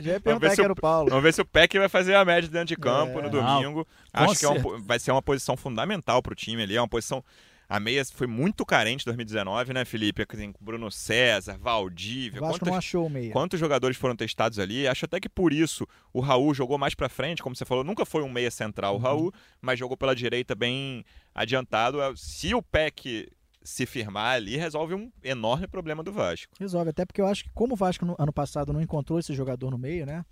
[0.00, 1.10] Já ia perguntar se o- Paulo.
[1.10, 3.22] Vamos ver se o Peck vai fazer a média dentro de campo É.
[3.22, 3.84] no Não, domingo.
[3.84, 6.76] com Acho que é vai ser uma posição fundamental pro time ali.
[6.76, 7.22] É uma posição.
[7.70, 10.24] A meia foi muito carente em 2019, né, Felipe?
[10.24, 12.40] Tem Bruno César, Valdívia.
[12.40, 13.30] Vasco Quantos, não achou o meia.
[13.30, 14.88] quantos jogadores foram testados ali?
[14.88, 17.84] Acho até que por isso o Raul jogou mais pra frente, como você falou.
[17.84, 18.98] Nunca foi um meia central Uhum.
[19.00, 21.98] o Raul, mas jogou pela direita bem adiantado.
[22.16, 23.28] Se o Peck
[23.68, 26.54] se firmar ali, resolve um enorme problema do Vasco.
[26.58, 29.34] Resolve, até porque eu acho que como o Vasco no ano passado não encontrou esse
[29.34, 30.24] jogador no meio, né?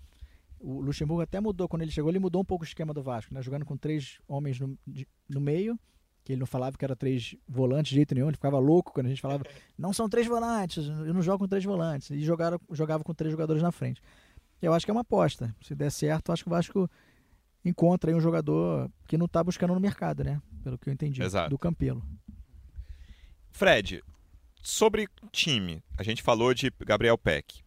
[0.59, 3.31] O Luxemburgo até mudou quando ele chegou, ele mudou um pouco o esquema do Vasco,
[3.33, 3.41] né?
[3.43, 5.79] Jogando com três homens no, de- no meio,
[6.23, 9.05] que ele não falava que era três volantes de jeito nenhum, ele ficava louco quando
[9.05, 9.43] a gente falava,
[9.77, 12.09] não são três volantes, eu não jogo com três volantes.
[12.09, 14.01] E jogaram, jogava com três jogadores na frente.
[14.59, 15.55] Eu acho que é uma aposta.
[15.61, 16.89] Se der certo, eu acho que o Vasco
[17.63, 20.41] encontra aí um jogador que não está buscando no mercado, né?
[20.63, 21.21] Pelo que eu entendi.
[21.21, 21.51] Exato.
[21.51, 22.03] Do Campelo.
[23.51, 24.03] Fred,
[24.61, 27.61] sobre time, a gente falou de Gabriel Peck.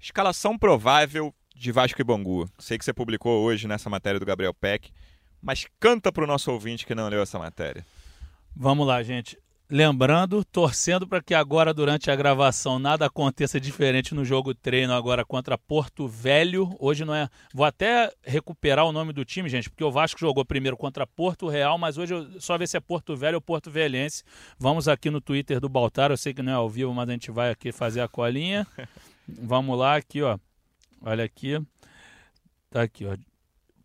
[0.00, 2.48] Escalação provável de Vasco e Bangu.
[2.58, 4.92] Sei que você publicou hoje nessa matéria do Gabriel Peck,
[5.42, 7.84] mas canta pro nosso ouvinte que não leu essa matéria.
[8.54, 9.38] Vamos lá, gente.
[9.70, 15.26] Lembrando, torcendo para que agora, durante a gravação, nada aconteça diferente no jogo treino agora
[15.26, 16.74] contra Porto Velho.
[16.80, 17.28] Hoje não é.
[17.52, 21.48] Vou até recuperar o nome do time, gente, porque o Vasco jogou primeiro contra Porto
[21.48, 24.24] Real, mas hoje eu só ver se é Porto Velho ou Porto Velhense.
[24.58, 26.10] Vamos aqui no Twitter do Baltar.
[26.10, 28.66] Eu sei que não é ao vivo, mas a gente vai aqui fazer a colinha.
[29.28, 30.38] Vamos lá, aqui, ó.
[31.02, 31.60] Olha aqui.
[32.70, 33.14] Tá aqui, ó.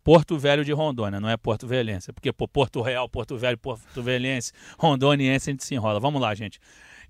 [0.04, 2.12] Porto Velho de Rondônia, não é Porto Velhense.
[2.12, 5.98] Porque pô, Porto Real, Porto Velho, Porto Velhense, Rondoniense, a gente se enrola.
[5.98, 6.60] Vamos lá, gente.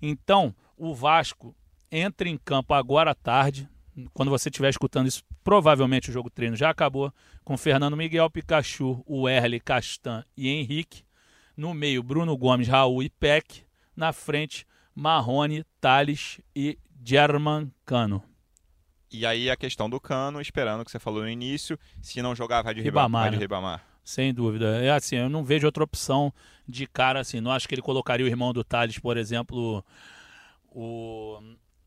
[0.01, 1.53] Então, o Vasco
[1.91, 3.69] entra em campo agora à tarde.
[4.13, 7.13] Quando você estiver escutando isso, provavelmente o jogo treino já acabou.
[7.43, 11.03] Com Fernando Miguel, Pikachu, o Erle, Castan e Henrique.
[11.55, 13.63] No meio, Bruno Gomes, Raul e Peck.
[13.95, 18.23] Na frente, Marrone, Thales e German Cano.
[19.15, 22.35] E aí a questão do Cano, esperando o que você falou no início, se não
[22.35, 23.21] jogar vai de Ribamar.
[23.21, 23.41] Vai de né?
[23.41, 23.81] Ribamar.
[24.03, 24.83] Sem dúvida.
[24.83, 26.33] É assim, eu não vejo outra opção
[26.67, 27.39] de cara assim.
[27.39, 29.83] Não acho que ele colocaria o irmão do Thales, por exemplo,
[30.69, 31.39] o,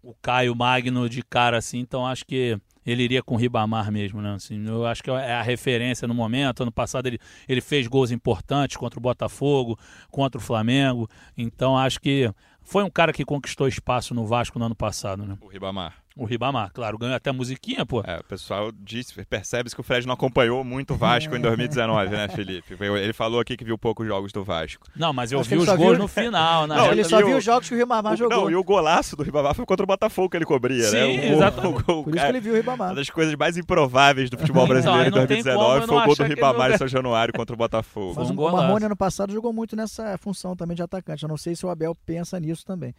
[0.03, 1.79] o Caio Magno de cara assim.
[1.81, 4.33] Então acho que ele iria com o Ribamar mesmo, né?
[4.33, 6.63] Assim, eu acho que é a referência no momento.
[6.63, 9.79] Ano passado ele, ele fez gols importantes contra o Botafogo,
[10.11, 11.07] contra o Flamengo.
[11.37, 15.37] Então acho que foi um cara que conquistou espaço no Vasco no ano passado, né?
[15.43, 15.95] O Ribamar.
[16.19, 18.03] O Ribamar, claro, ganhou até musiquinha, pô.
[18.05, 22.11] É, o pessoal disse, percebe que o Fred não acompanhou muito o Vasco em 2019,
[22.11, 22.77] né, Felipe?
[22.81, 24.85] Ele falou aqui que viu poucos jogos do Vasco.
[24.97, 27.37] Não, mas eu Acho vi os gols viu- no final, na Não, ele só viu
[27.37, 28.37] os jogos que o Ribamar O- jogou.
[28.37, 31.07] Não, e o golaço do Ribamar foi contra o Botafogo que ele cobria, né?
[31.07, 31.67] Sim, O gol- exatamente.
[31.81, 32.89] o gol- Por isso que ele viu o Ribamar.
[32.89, 35.83] Uma das coisas mais improváveis do futebol Então, brasileiro aí em não tem 2019 como
[35.83, 38.15] eu foi o gol do Ribamar em São Januário contra o Botafogo.
[38.15, 38.57] Foi um Mas o.
[38.57, 41.23] Marrone ano passado jogou muito nessa função também de atacante.
[41.23, 42.93] Eu não sei se o Abel pensa nisso também,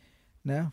[0.43, 0.71] né?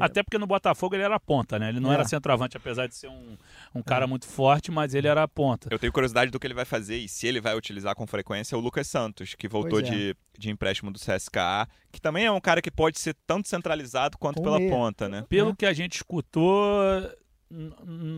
[0.00, 1.68] Até porque no Botafogo ele era ponta, né?
[1.68, 1.94] Ele não É.
[1.94, 3.36] era centroavante, apesar de ser um,
[3.74, 5.68] um cara muito forte, mas ele era ponta.
[5.70, 8.56] Eu tenho curiosidade do que ele vai fazer e se ele vai utilizar com frequência
[8.56, 9.82] o Lucas Santos, que voltou é.
[9.82, 14.16] de, de empréstimo do CSKA, que também é um cara que pode ser tanto centralizado
[14.18, 14.70] quanto Com pela meia.
[14.70, 15.24] ponta, né?
[15.28, 15.54] Pelo É.
[15.56, 16.80] que a gente escutou,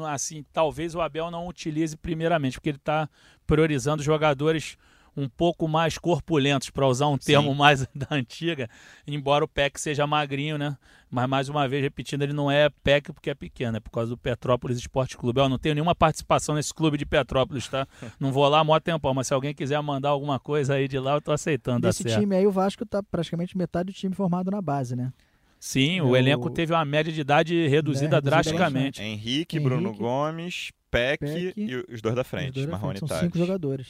[0.09, 3.09] assim, talvez o Abel não utilize primeiramente, porque ele está
[3.47, 4.77] priorizando jogadores
[5.17, 8.69] um pouco mais corpulentos, para usar um termo mais da antiga,
[9.07, 10.77] embora o Peck seja magrinho, né?
[11.11, 14.11] Mas mais uma vez, repetindo, ele não é Peck porque é pequeno, é por causa
[14.11, 15.41] do Petrópolis Esporte Clube.
[15.41, 17.87] Eu não tenho nenhuma participação nesse clube de Petrópolis, tá?
[18.21, 20.99] Não vou lá há mó tempão, mas se alguém quiser mandar alguma coisa aí de
[20.99, 22.19] lá, eu tô aceitando, certo.
[22.21, 25.13] time aí, o Vasco tá praticamente metade do time formado na base, né?
[25.59, 29.01] Sim, o É elenco o- teve uma média de idade reduzida reduzida drasticamente.
[29.03, 33.09] Henrique, Henrique, Bruno Gomes, Peck, Peck, e os dois da frente, dois Marrone e São
[33.09, 33.89] cinco jogadores.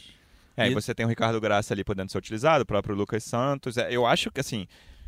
[0.56, 3.22] É, e E- você tem o Ricardo Graça ali podendo ser utilizado, o próprio Lucas
[3.24, 3.76] Santos.
[3.76, 4.66] É, eu acho que, assim,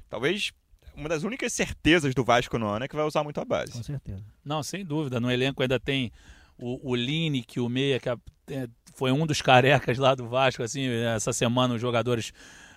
[0.09, 0.53] talvez
[0.95, 3.49] uma das únicas certezas do Vasco no ano é que vai usar muito a Com
[3.49, 3.83] base.
[3.85, 4.23] certeza.
[4.45, 5.21] Não, sem dúvida.
[5.21, 6.11] No elenco ainda tem
[6.59, 8.17] o, o Line, que o Meia, que é-
[8.51, 12.33] é- foi um dos carecas lá do Vasco, assim, essa semana os jogadores,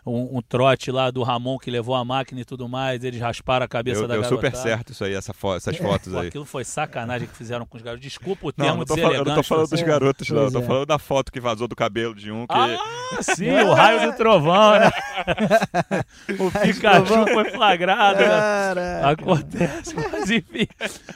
[0.06, 3.66] um, um trote lá do Ramon que levou a máquina e tudo mais, eles rasparam
[3.66, 6.28] a cabeça Deu, da deu super certo isso aí, essa fo- essas fotos Pô, aí.
[6.28, 8.02] aquilo foi sacanagem que fizeram com os garotos.
[8.04, 9.86] Desculpa o Não, termo não tô falando, eu não tô falando dos assim.
[9.86, 10.44] garotos, não.
[10.44, 10.64] Eu tô é.
[10.64, 12.54] falando da foto que vazou do cabelo de um que.
[12.54, 12.78] Ah,
[13.22, 14.92] sim, o raio do trovão, né?
[16.40, 18.28] o Pikachu foi flagrado, né?
[18.28, 19.10] Caraca.
[19.10, 20.68] Acontece, mas enfim,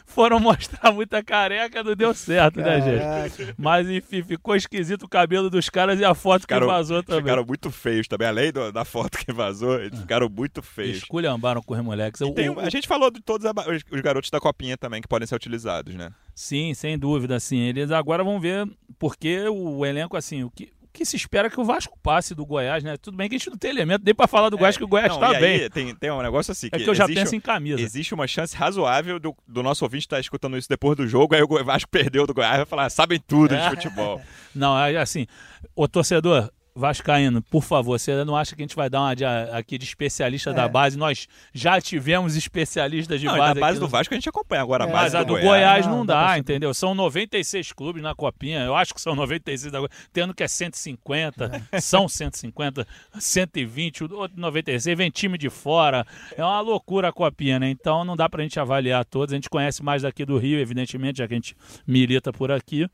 [0.06, 3.54] foram mostrar muita careca, não deu certo, né, gente?
[3.58, 7.24] Mas enfim, ficou esquisito o cabelo dos caras e a foto Ficaram- que vazou também.
[7.24, 8.28] Ficaram muito feios também.
[8.28, 10.98] Além do- da foto que vazou, eles ficaram muito feios.
[10.98, 12.22] Esculhambaram com os moleques.
[12.22, 15.08] O- Tem o- a gente falou de todos os, os garotos da copinha também que
[15.08, 16.12] podem ser utilizados, né?
[16.36, 17.58] Sim, sem dúvida, assim.
[17.58, 18.68] Eles agora vão ver
[19.00, 22.34] porque o elenco, assim, o que, o que se espera é que o Vasco passe
[22.36, 22.96] do Goiás, né?
[22.98, 24.88] Tudo bem que a gente não tem elemento nem pra falar do Goiás, que o
[24.88, 25.62] Goiás Não, tá e bem.
[25.64, 27.82] aí tem, tem um negócio assim É que, que eu já existe, penso em camisa.
[27.82, 31.42] existe uma chance razoável do, do nosso ouvinte estar escutando isso depois do jogo, aí
[31.42, 33.70] o Vasco perdeu do Goiás e vai falar, sabem tudo de É.
[33.70, 34.22] futebol.
[34.54, 35.28] Não, é assim,
[35.76, 39.24] o torcedor vascaíno, por favor, você não acha que a gente vai dar uma de,
[39.24, 40.68] aqui de especialista da É.
[40.70, 40.98] base?
[40.98, 43.54] Nós já tivemos especialistas de Não, base.
[43.54, 45.28] da base do no- Vasco a gente acompanha agora a É, base Mas a do
[45.28, 45.48] do Goiás.
[45.48, 46.74] Goiás, Não, não, dá entendeu?
[46.74, 48.60] São 96 clubes na copinha.
[48.60, 49.80] Eu acho que são 96 da
[50.12, 52.86] tendo que é 150, são 150,
[53.18, 56.06] 120, o outro 96, vem time de fora.
[56.38, 57.70] É uma loucura a copinha, né?
[57.70, 59.32] Então não dá pra gente avaliar todos.
[59.34, 61.56] A gente conhece mais daqui do Rio, evidentemente, já que a gente
[61.88, 62.88] milita por aqui.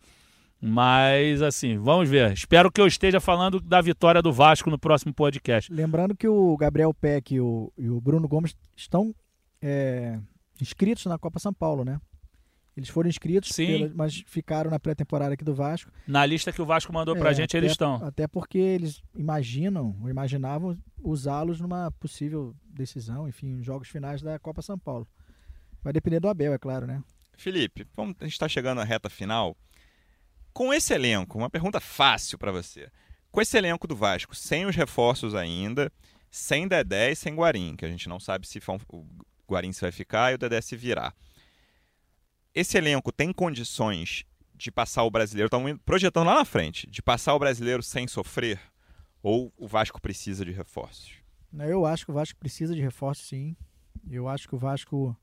[0.62, 2.32] Mas assim, vamos ver.
[2.34, 5.74] Espero que eu esteja falando da vitória do Vasco no próximo podcast.
[5.74, 9.14] Lembrando que o Gabriel Peck e o, e o Bruno Gomes estão
[9.60, 10.20] é,
[10.62, 12.00] inscritos na Copa São Paulo, né?
[12.78, 13.66] Eles foram inscritos, Sim.
[13.66, 15.92] pela- mas ficaram na pré-temporada aqui do Vasco.
[16.08, 17.96] Na lista que o Vasco mandou pra É, gente, até- eles estão.
[17.96, 24.38] Até porque eles imaginam, ou imaginavam usá-los numa possível decisão, enfim, em jogos finais da
[24.40, 25.08] Copa São Paulo.
[25.84, 27.04] Vai depender do Abel, é claro, né?
[27.36, 29.58] Felipe, vamos, a gente está chegando à reta final.
[30.54, 32.92] Com esse elenco, uma pergunta fácil para você.
[33.32, 35.92] Com esse elenco do Vasco, sem os reforços ainda,
[36.30, 39.06] sem Dedé e sem Guarim, que a gente não sabe se o
[39.50, 41.16] Guarim se vai ficar e o Dedé se virar.
[42.54, 47.34] Esse elenco tem condições de passar o brasileiro, estão projetando lá na frente, de passar
[47.34, 48.60] o brasileiro sem sofrer?
[49.24, 51.14] Ou o Vasco precisa de reforços?
[51.54, 53.56] Eu acho que o Vasco precisa de reforço, sim.
[54.10, 55.16] Eu acho que o Vasco.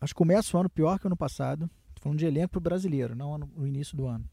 [0.00, 1.70] Acho que começa o ano pior que o ano passado.
[1.98, 4.24] Tô falando de elenco pro brasileiro, não no início do ano.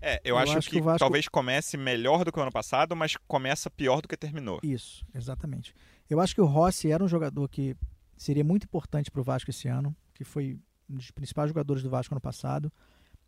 [0.00, 2.42] É, eu, Eu acho, acho que, que o Vasco- talvez comece melhor do que o
[2.42, 4.60] ano passado, mas começa pior do que terminou.
[4.62, 5.74] Isso, exatamente.
[6.08, 7.74] Eu acho que o Rossi era um jogador que
[8.16, 12.14] seria muito importante pro Vasco esse ano, que foi um dos principais jogadores do Vasco
[12.14, 12.72] ano passado.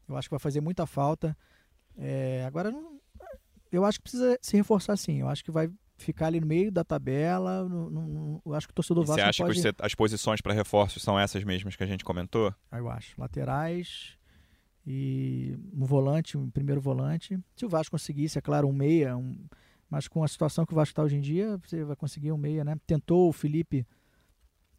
[0.09, 1.37] Eu acho que vai fazer muita falta.
[1.99, 3.01] É, agora, não-
[3.73, 5.21] eu acho que precisa se reforçar sim.
[5.21, 5.71] Eu acho que vai
[6.03, 7.69] ficar ali no meio da tabela.
[7.69, 9.63] não- não- não- eu acho que o torcedor E do você Vasco acha pode...
[9.75, 12.55] que as posições para reforços são essas mesmas que a gente comentou?
[12.73, 13.15] Eu acho.
[13.21, 14.17] Laterais
[14.87, 17.39] e um volante, um primeiro volante.
[17.57, 19.37] Se o Vasco conseguisse, é claro, um meia, um-
[19.89, 22.37] mas com a situação que o Vasco está hoje em dia, você vai conseguir um
[22.37, 22.77] meia, né?
[22.87, 23.87] Tentou o Felipe,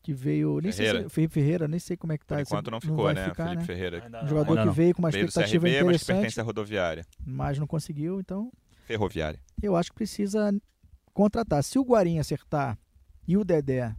[0.01, 0.59] que veio.
[0.61, 1.07] Nem sei Ferreira.
[1.09, 2.36] se, Felipe Ferreira, nem sei como é que tá.
[2.36, 3.26] Por enquanto não ficou, vai né?
[3.30, 3.65] ficar, Felipe né?
[3.67, 4.03] Ferreira.
[4.05, 4.74] Um não, jogador ainda que não.
[4.74, 7.05] veio com uma Veio do expectativa CRB, mas interessante, pertence à rodoviária.
[7.26, 8.51] mas não conseguiu, então
[8.88, 9.39] Ferroviária.
[9.61, 10.51] eu acho que precisa
[11.14, 11.64] contratar.
[11.64, 12.78] Se o Guarim acertar
[13.28, 13.95] e o Dedé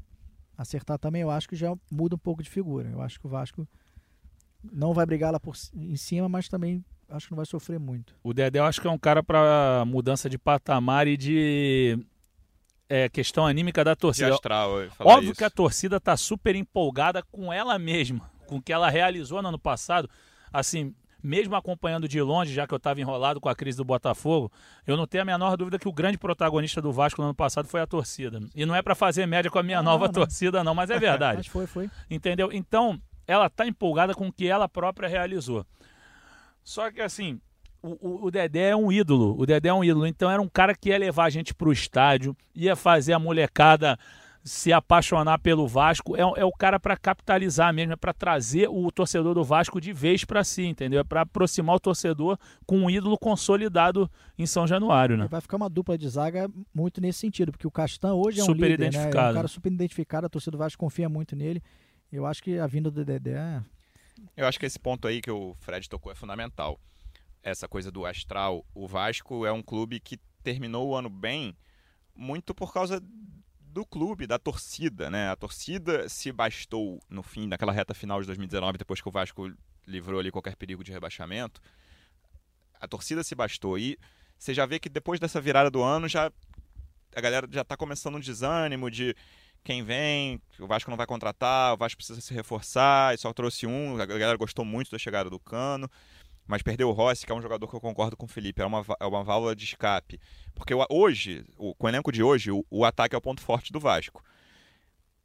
[0.56, 2.88] acertar também, eu acho que já muda um pouco de figura.
[2.90, 3.66] Eu acho que o Vasco
[4.62, 8.14] não vai brigar lá por, em cima, mas também acho que não vai sofrer muito.
[8.22, 11.98] O Dedé eu acho que é um cara para mudança de patamar e de
[12.88, 14.34] é, questão anímica da torcida.
[14.34, 15.38] astral, Óbvio isso.
[15.38, 19.48] que a torcida tá super empolgada com ela mesma, com o que ela realizou no
[19.48, 20.08] ano passado.
[20.52, 24.50] Assim, mesmo acompanhando de longe, já que eu estava enrolado com a crise do Botafogo,
[24.86, 27.68] eu não tenho a menor dúvida que o grande protagonista do Vasco no ano passado
[27.68, 28.40] foi a torcida.
[28.54, 30.12] E não é para fazer média com a minha nova não.
[30.12, 31.36] torcida, não, mas é verdade.
[31.42, 31.90] Mas foi, foi.
[32.10, 32.50] Entendeu?
[32.52, 35.64] Então, ela tá empolgada com o que ela própria realizou.
[36.64, 37.40] Só que assim,
[37.82, 39.34] o, o- o Dedé é um ídolo.
[39.38, 40.06] O Dedé é um ídolo.
[40.06, 43.98] Então era um cara que ia levar a gente pro estádio, ia fazer a molecada
[44.44, 46.16] se apaixonar pelo Vasco.
[46.16, 49.92] É, é o cara para capitalizar mesmo, é para trazer o torcedor do Vasco de
[49.92, 51.00] vez para si, entendeu?
[51.00, 55.28] É para aproximar o torcedor com um ídolo consolidado em São Januário, né?
[55.28, 58.46] Vai ficar uma dupla de zaga muito nesse sentido, porque o Castan hoje é um
[58.46, 58.86] Super líder, né?
[58.86, 59.30] É identificado.
[59.30, 61.62] um cara super identificado, a torcida do Vasco confia muito nele.
[62.10, 63.62] Eu acho que a vinda do Dedé
[64.36, 66.78] Eu acho que esse ponto aí que o Fred tocou é fundamental.
[67.42, 68.64] Essa coisa do astral.
[68.74, 71.56] O Vasco é um clube que terminou o ano bem
[72.14, 73.02] muito por causa
[73.72, 75.30] do clube, da torcida, né?
[75.30, 79.50] A torcida se bastou no fim, naquela reta final de 2019, depois que o Vasco
[79.86, 81.60] livrou ali qualquer perigo de rebaixamento.
[82.78, 83.98] A torcida se bastou e
[84.38, 86.30] você já vê que depois dessa virada do ano já
[87.14, 89.14] a galera já tá começando um desânimo de
[89.64, 93.66] quem vem, o Vasco não vai contratar, o Vasco precisa se reforçar, e só trouxe
[93.66, 95.88] um, a galera gostou muito da chegada do Cano,
[96.46, 98.66] mas perdeu o Rossi, que é um jogador que eu concordo com o Felipe, é
[98.66, 100.20] uma, é uma válvula de escape.
[100.54, 103.72] Porque hoje, o, com o elenco de hoje, o, o ataque é o ponto forte
[103.72, 104.22] do Vasco.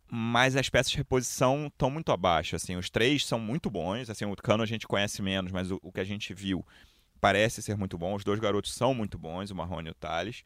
[0.09, 2.55] Mas as peças de reposição estão muito abaixo.
[2.55, 4.09] Assim, os três são muito bons.
[4.09, 6.65] Assim, o Cano a gente conhece menos, mas o, o que a gente viu
[7.20, 8.15] parece ser muito bom.
[8.15, 10.43] Os dois garotos são muito bons, o Marrone e o Thales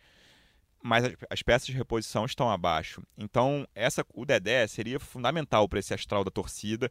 [0.84, 3.04] mas as, as peças de reposição estão abaixo.
[3.18, 6.90] Então, essa, o Dedé seria fundamental para esse astral da torcida.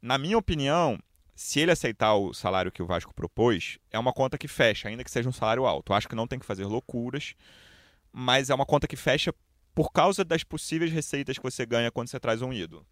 [0.00, 0.98] Na minha opinião,
[1.34, 5.02] se ele aceitar o salário que o Vasco propôs, é uma conta que fecha, ainda
[5.02, 5.92] que seja um salário alto.
[5.92, 7.34] Eu acho que não tem que fazer loucuras,
[8.12, 9.34] mas é uma conta que fecha
[9.74, 12.86] por causa das possíveis receitas que você ganha quando você traz um ídolo.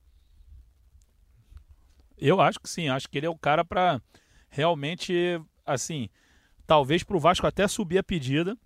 [2.19, 4.01] Eu acho que sim, acho que ele é o cara para
[4.49, 6.09] realmente, assim,
[6.67, 8.57] talvez pro Vasco até subir a pedida,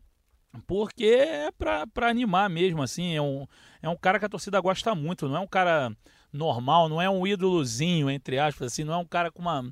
[0.66, 3.46] porque é pra animar mesmo, assim, é um,
[3.82, 5.94] é um cara que a torcida gosta muito, não é um cara
[6.32, 9.64] normal, não é um ídolozinho, entre aspas, assim, não é um cara com uma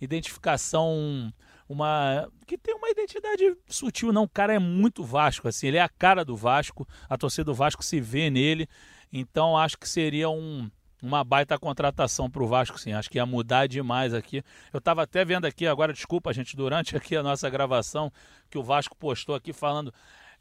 [0.00, 1.32] identificação,
[1.68, 5.82] uma que tem uma identidade sutil, não, o cara é muito Vasco, assim, ele é
[5.82, 8.68] a cara do Vasco, a torcida do Vasco se vê nele,
[9.12, 10.70] então acho que seria um
[11.02, 12.92] uma baita contratação para o Vasco, sim.
[12.92, 14.42] Acho que ia mudar demais aqui.
[14.72, 18.12] Eu estava até vendo aqui agora, desculpa, gente, durante aqui a nossa gravação,
[18.50, 19.92] que o Vasco postou aqui falando,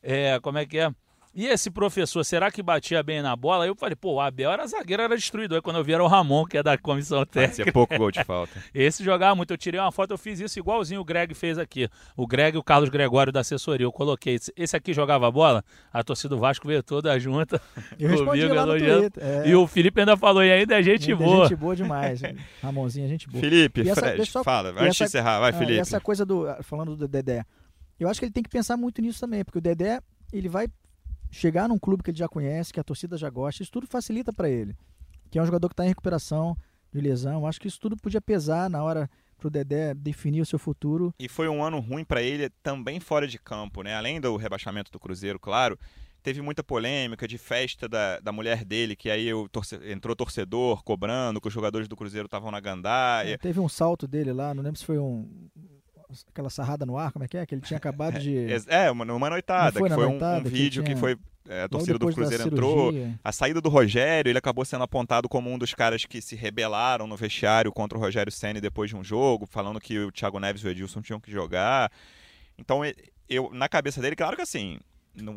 [0.02, 0.92] é, como é que é?
[1.34, 3.64] E esse professor, será que batia bem na bola?
[3.66, 5.58] Aí eu falei, pô, o Abel era zagueiro, era destruidor.
[5.58, 7.58] Aí quando eu vi era o Ramon, que é da comissão técnica.
[7.58, 8.52] Fazia pouco gol de falta.
[8.74, 9.52] Esse jogava muito.
[9.52, 11.88] Eu tirei uma foto, eu fiz isso igualzinho o Greg fez aqui.
[12.16, 13.86] O Greg e o Carlos Gregório da assessoria.
[13.86, 14.40] Eu coloquei.
[14.58, 15.64] esse- aqui jogava bola,
[15.94, 17.62] a torcida do Vasco veio toda junta.
[18.00, 18.78] Eu respondi Comigo, lá no.
[18.78, 19.24] Twitter.
[19.24, 21.48] É, E o Felipe ainda falou, e ainda é gente ainda boa.
[21.48, 22.20] Gente boa demais.
[22.64, 23.40] Ramonzinho, gente boa.
[23.42, 24.70] Felipe, E essa- Fred, só- fala.
[24.70, 25.74] Antes de essa- encerrar, vai, Ah, Felipe.
[25.78, 26.46] e essa coisa do.
[26.64, 27.44] Falando do Dedé.
[28.00, 30.00] Eu acho que ele tem que pensar muito nisso também, porque o Dedé,
[30.34, 30.68] ele vai
[31.32, 34.32] chegar num clube que ele já conhece, que a torcida já gosta, isso tudo facilita
[34.34, 34.76] para ele.
[35.30, 36.56] Que é um jogador que está em recuperação
[36.92, 37.42] de lesão.
[37.42, 41.14] Eu acho que isso tudo podia pesar na hora pro Dedé definir o seu futuro.
[41.20, 43.96] E foi um ano ruim para ele também fora de campo, né?
[43.96, 45.78] Além do rebaixamento do Cruzeiro, claro,
[46.24, 50.84] teve muita polêmica de festa da, da mulher dele, que aí o torce, entrou torcedor
[50.84, 53.36] cobrando que os jogadores do Cruzeiro estavam na gandaia.
[53.36, 55.50] É, teve um salto dele lá, não lembro se foi um
[56.30, 57.46] aquela sarrada no ar, como é que é?
[57.46, 58.48] Que ele tinha acabado de.
[58.68, 61.18] É, uma, uma noitada, foi que foi um, noitada, um que vídeo que, tinha- foi.
[61.50, 62.94] é, a torcida do Cruzeiro entrou.
[63.24, 67.08] A saída do Rogério, ele acabou sendo apontado como um dos caras que se rebelaram
[67.08, 70.64] no vestiário contra o Rogério Senna depois de um jogo, falando que o Thiago Neves
[70.64, 71.92] e o Edilson tinham que jogar.
[72.58, 72.82] Então,
[73.30, 74.80] eu, na cabeça dele, claro que assim,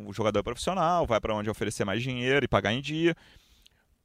[0.07, 3.15] o jogador é profissional, vai para onde oferecer mais dinheiro e pagar em dia.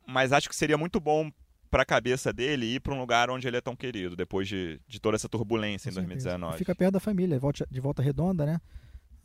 [0.07, 1.31] Mas acho que seria muito bom
[1.75, 4.79] para a cabeça dele ir para um lugar onde ele é tão querido, depois de,
[4.87, 6.29] de toda essa turbulência em Com certeza.
[6.29, 6.57] 2019.
[6.57, 8.61] Fica perto da família, volta- de volta redonda, né?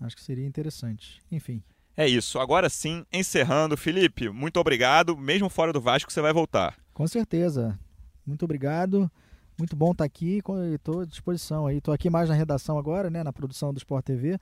[0.01, 1.21] Acho que seria interessante.
[1.31, 1.63] Enfim.
[1.97, 2.41] É isso.
[2.41, 3.77] Agora sim, encerrando.
[3.77, 5.17] Felipe, muito obrigado.
[5.17, 6.75] Mesmo fora do Vasco, você vai voltar.
[6.93, 7.79] Com certeza.
[8.27, 9.09] Muito obrigado.
[9.57, 10.41] Muito bom estar aqui.
[10.75, 11.77] Estou à disposição aí.
[11.77, 13.23] Estou aqui mais na redação agora, né?
[13.23, 14.41] Na produção do Sport TV.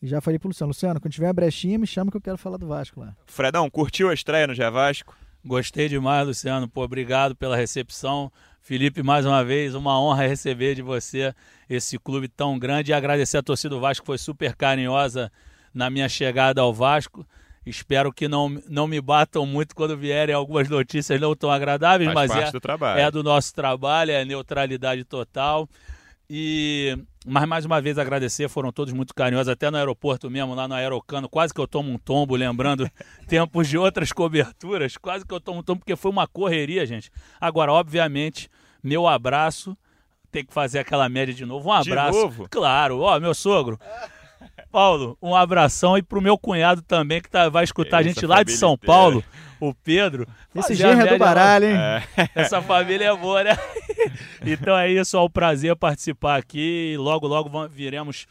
[0.00, 0.68] E já falei pro Luciano.
[0.68, 3.16] Luciano, quando tiver uma brechinha, me chama que eu quero falar do Vasco lá.
[3.26, 5.16] Fredão, curtiu a estreia no Gé Vasco?
[5.48, 6.68] Gostei demais, Luciano.
[6.68, 8.30] Pô, obrigado pela recepção.
[8.60, 11.34] Felipe, mais uma vez, uma honra receber de você
[11.70, 15.32] esse clube tão grande e agradecer a torcida do Vasco, que foi super carinhosa
[15.72, 17.26] na minha chegada ao Vasco.
[17.64, 22.30] Espero que não, não me batam muito quando vierem algumas notícias não tão agradáveis, Faz
[22.30, 22.60] mas é, do
[22.98, 25.66] é do nosso trabalho, é neutralidade total.
[26.30, 30.66] E mas mais uma vez agradecer, foram todos muito carinhosos, até no aeroporto mesmo, lá
[30.66, 32.90] no Aerocano, quase que eu tomo um tombo, lembrando
[33.28, 37.10] tempos de outras coberturas, quase que eu tomo um tombo, porque foi uma correria, gente.
[37.38, 38.48] Agora, obviamente,
[38.82, 39.76] meu abraço,
[40.30, 41.70] tem que fazer aquela média de novo.
[41.70, 42.18] Um De abraço.
[42.18, 42.48] novo?
[42.50, 43.78] Claro, ó, meu sogro.
[44.70, 48.42] Paulo, um abração e pro meu cunhado também, que tá, vai escutar a gente lá
[48.42, 48.86] de São inteira.
[48.86, 49.24] Paulo,
[49.60, 50.26] o Pedro.
[50.54, 51.76] Esse genro é do baralho, hein?
[51.76, 52.02] É.
[52.34, 53.56] essa família é boa, né?
[54.44, 56.92] então é isso, é um prazer participar aqui.
[56.92, 58.26] E logo, logo viremos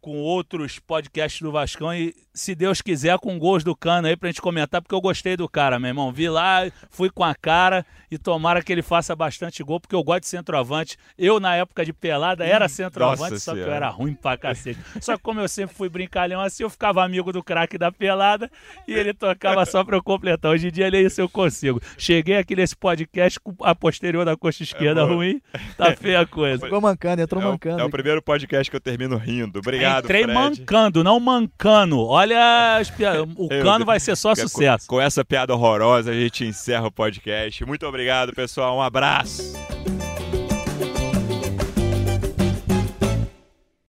[0.00, 4.28] com outros podcasts do Vascão e, se Deus quiser, com gols do Cano aí pra
[4.28, 6.12] gente comentar, porque eu gostei do cara, meu irmão.
[6.12, 10.02] Vi lá, fui com a cara e tomara que ele faça bastante gol, porque eu
[10.02, 10.96] gosto de centroavante.
[11.16, 13.76] Eu, na época de pelada, era centroavante, nossa só que eu Senhora.
[13.76, 14.78] era ruim pra cacete.
[15.00, 18.50] Só que como eu sempre fui brincalhão assim, eu ficava amigo do craque da pelada
[18.86, 20.50] e ele tocava só pra eu completar.
[20.50, 21.80] Hoje em dia, nem isso eu consigo.
[21.96, 25.16] Cheguei aqui nesse podcast com a posterior da coxa esquerda boa.
[25.16, 25.40] ruim,
[25.76, 26.64] tá feia a coisa.
[26.64, 27.80] Ficou mancando, entrou É o, mancando.
[27.80, 29.60] é o primeiro podcast que eu termino rindo.
[29.60, 30.34] Obrigado, Entrei Fred.
[30.34, 32.00] mancando, não mancando.
[32.00, 32.23] Olha,
[32.96, 34.86] pia- o cano vai ser só Com- sucesso.
[34.86, 37.64] Com essa piada horrorosa, a gente encerra o podcast.
[37.64, 38.76] Muito obrigado, pessoal.
[38.76, 39.54] Um abraço.